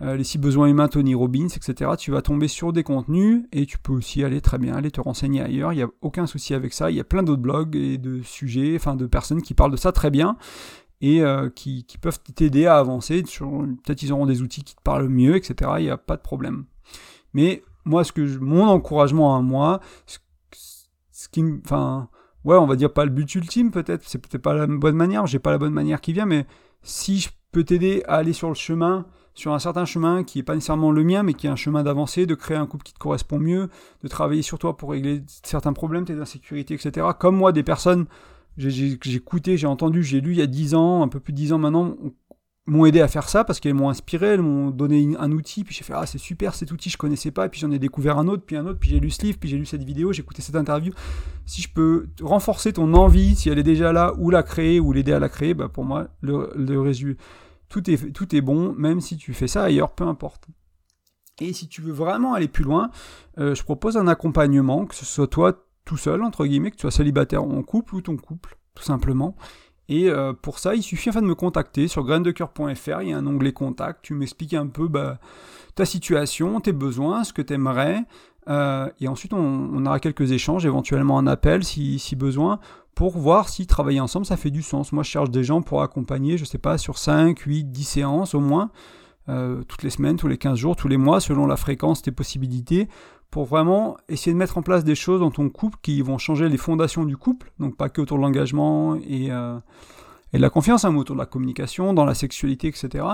[0.00, 1.92] euh, les six besoins humains Tony Robbins, etc.
[1.98, 5.00] Tu vas tomber sur des contenus et tu peux aussi aller très bien aller te
[5.00, 5.72] renseigner ailleurs.
[5.72, 6.90] Il n'y a aucun souci avec ça.
[6.90, 9.76] Il y a plein d'autres blogs et de sujets, enfin de personnes qui parlent de
[9.76, 10.36] ça très bien
[11.00, 13.22] et euh, qui, peuvent t'aider à avancer.
[13.22, 15.72] Peut-être ils auront des outils qui te parlent mieux, etc.
[15.78, 16.64] Il n'y a pas de problème.
[17.34, 22.08] Mais moi, ce que mon encouragement à moi, ce, qui, enfin,
[22.44, 25.26] ouais, on va dire pas le but ultime peut-être, c'est peut-être pas la bonne manière,
[25.26, 26.46] j'ai pas la bonne manière qui vient, mais
[26.82, 29.06] si je peux t'aider à aller sur le chemin
[29.38, 31.84] sur un certain chemin qui n'est pas nécessairement le mien, mais qui est un chemin
[31.84, 33.68] d'avancée, de créer un couple qui te correspond mieux,
[34.02, 37.06] de travailler sur toi pour régler certains problèmes, tes insécurités, etc.
[37.18, 38.06] Comme moi, des personnes,
[38.56, 41.38] j'ai écouté, j'ai entendu, j'ai lu il y a 10 ans, un peu plus de
[41.38, 41.96] 10 ans maintenant,
[42.66, 45.74] m'ont aidé à faire ça parce qu'elles m'ont inspiré, elles m'ont donné un outil, puis
[45.74, 48.18] j'ai fait ah c'est super cet outil je connaissais pas, et puis j'en ai découvert
[48.18, 50.12] un autre, puis un autre, puis j'ai lu ce livre, puis j'ai lu cette vidéo,
[50.12, 50.92] j'ai écouté cette interview.
[51.46, 54.92] Si je peux renforcer ton envie, si elle est déjà là, ou la créer, ou
[54.92, 56.92] l'aider à la créer, bah pour moi le, le
[57.68, 60.46] tout est, bon, même si tu fais ça ailleurs, peu importe.
[61.40, 62.90] Et si tu veux vraiment aller plus loin,
[63.38, 66.82] euh, je propose un accompagnement, que ce soit toi tout seul, entre guillemets, que tu
[66.82, 69.36] sois célibataire ou en couple, ou ton couple, tout simplement.
[69.88, 73.18] Et euh, pour ça, il suffit enfin de me contacter sur graindecoeur.fr, il y a
[73.18, 75.18] un onglet contact, tu m'expliques un peu bah,
[75.76, 78.04] ta situation, tes besoins, ce que tu aimerais,
[78.48, 82.60] euh, et ensuite on, aura quelques échanges, éventuellement un appel si besoin,
[82.98, 84.90] pour voir si travailler ensemble ça fait du sens.
[84.90, 88.34] Moi je cherche des gens pour accompagner, je sais pas, sur 5, 8, 10 séances
[88.34, 88.72] au moins,
[89.28, 92.10] euh, toutes les semaines, tous les 15 jours, tous les mois, selon la fréquence, tes
[92.10, 92.88] possibilités,
[93.30, 96.48] pour vraiment essayer de mettre en place des choses dans ton couple qui vont changer
[96.48, 99.60] les fondations du couple, donc pas que autour de l'engagement et, euh,
[100.32, 103.04] de la confiance, hein, mais autour de la communication, dans la sexualité, etc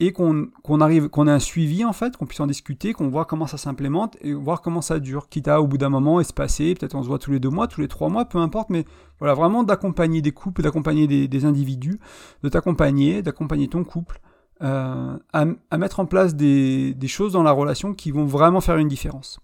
[0.00, 3.26] et qu'on arrive, qu'on ait un suivi en fait, qu'on puisse en discuter, qu'on voit
[3.26, 6.74] comment ça s'implémente et voir comment ça dure, quitte à au bout d'un moment espacer,
[6.74, 8.86] peut-être on se voit tous les deux mois, tous les trois mois, peu importe, mais
[9.18, 12.00] voilà, vraiment d'accompagner des couples, d'accompagner des, individus,
[12.42, 14.20] de t'accompagner, d'accompagner ton couple,
[14.62, 18.78] euh, à, mettre en place des, des choses dans la relation qui vont vraiment faire
[18.78, 19.38] une différence.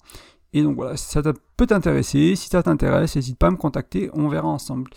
[0.54, 1.20] Et donc voilà, ça
[1.58, 4.90] peut t'intéresser, si ça t'intéresse, n'hésite pas à me contacter, on verra ensemble.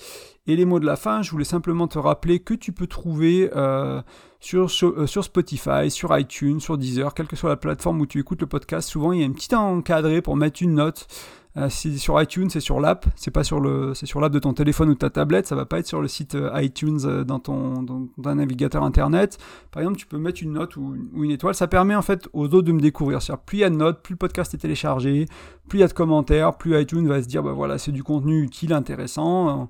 [0.48, 3.50] Et les mots de la fin, je voulais simplement te rappeler que tu peux trouver
[3.56, 4.02] euh,
[4.40, 8.20] sur, euh, sur, Spotify, sur iTunes, sur Deezer, quelle que soit la plateforme où tu
[8.20, 11.08] écoutes le podcast, souvent il y a une petite encadré pour mettre une note.
[11.58, 14.38] Euh, c'est sur iTunes, c'est sur l'app, c'est pas sur le, c'est sur l'app de
[14.38, 17.00] ton téléphone ou de ta tablette, ça va pas être sur le site euh, iTunes
[17.06, 19.40] euh, dans ton, dans, navigateur internet.
[19.72, 22.46] Par exemple, tu peux mettre une note ou, une étoile, ça permet en fait aux
[22.46, 23.20] autres de me découvrir.
[23.46, 25.26] Plus il y a de notes, plus le podcast est téléchargé,
[25.68, 28.04] plus il y a de commentaires, plus iTunes va se dire, bah voilà, c'est du
[28.04, 29.70] contenu utile, intéressant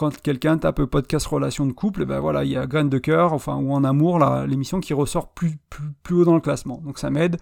[0.00, 3.34] quand quelqu'un tape podcast relation de couple, ben voilà, il y a Graine de cœur,
[3.34, 6.80] enfin, ou en amour, l'émission qui ressort plus, plus, plus haut dans le classement.
[6.82, 7.36] Donc ça m'aide.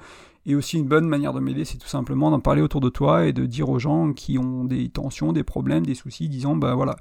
[0.45, 3.27] Et aussi une bonne manière de m'aider, c'est tout simplement d'en parler autour de toi
[3.27, 6.75] et de dire aux gens qui ont des tensions, des problèmes, des soucis, disant bah
[6.75, 6.97] voilà,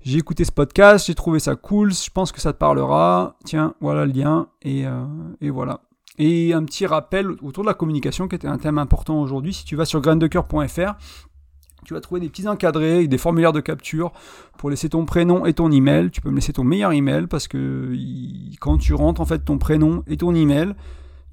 [0.00, 3.74] j'ai écouté ce podcast, j'ai trouvé ça cool, je pense que ça te parlera, tiens,
[3.82, 5.04] voilà le lien, et, euh,
[5.42, 5.82] et voilà.
[6.16, 9.66] Et un petit rappel autour de la communication qui était un thème important aujourd'hui, si
[9.66, 10.94] tu vas sur graindecoeur.fr,
[11.84, 14.12] tu vas trouver des petits encadrés des formulaires de capture
[14.58, 16.10] pour laisser ton prénom et ton email.
[16.10, 17.94] Tu peux me laisser ton meilleur email parce que
[18.60, 20.74] quand tu rentres en fait ton prénom et ton email,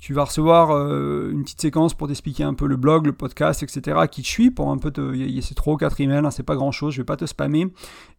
[0.01, 3.61] tu vas recevoir euh, une petite séquence pour t'expliquer un peu le blog, le podcast,
[3.61, 3.99] etc.
[4.09, 5.13] qui te suit pour un peu te.
[5.13, 7.05] Il y a ces 3 ou 4 emails, hein, c'est pas grand chose, je vais
[7.05, 7.67] pas te spammer.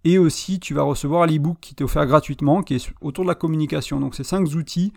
[0.04, 3.34] Et aussi, tu vas recevoir l'ebook qui t'est offert gratuitement, qui est autour de la
[3.34, 3.98] communication.
[3.98, 4.92] Donc, c'est 5 outils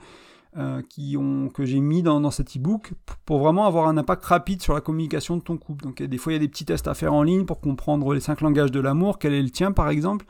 [0.58, 2.94] euh, qui ont, que j'ai mis dans, dans cet ebook
[3.26, 5.84] pour vraiment avoir un impact rapide sur la communication de ton couple.
[5.84, 8.14] Donc, des fois, il y a des petits tests à faire en ligne pour comprendre
[8.14, 10.26] les 5 langages de l'amour, quel est le tien par exemple.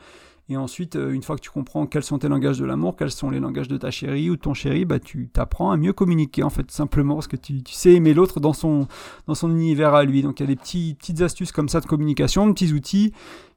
[0.48, 3.10] Et ensuite, euh, une fois que tu comprends quels sont tes langages de l'amour, quels
[3.10, 5.92] sont les langages de ta chérie ou de ton chéri, bah, tu t'apprends à mieux
[5.92, 8.86] communiquer, en fait, simplement parce que tu, tu, sais aimer l'autre dans son,
[9.26, 10.22] dans son univers à lui.
[10.22, 13.12] Donc, il y a des petits, petites astuces comme ça de communication, petits outils,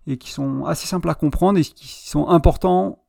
[0.08, 3.00] et qui sont assez simples à comprendre et qui sont importants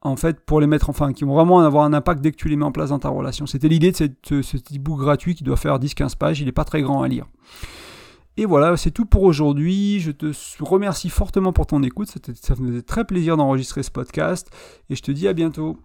[0.00, 2.48] en fait, pour les mettre, enfin, qui vont vraiment avoir un impact dès que tu
[2.48, 3.46] les mets en place dans ta relation.
[3.46, 6.64] C'était l'idée de ce petit book gratuit qui doit faire 10-15 pages, il n'est pas
[6.64, 7.26] très grand à lire.
[8.36, 9.98] Et voilà, c'est tout pour aujourd'hui.
[9.98, 12.08] Je te remercie fortement pour ton écoute.
[12.08, 14.48] Ça me faisait très plaisir d'enregistrer ce podcast.
[14.90, 15.76] Et je te dis à bientôt.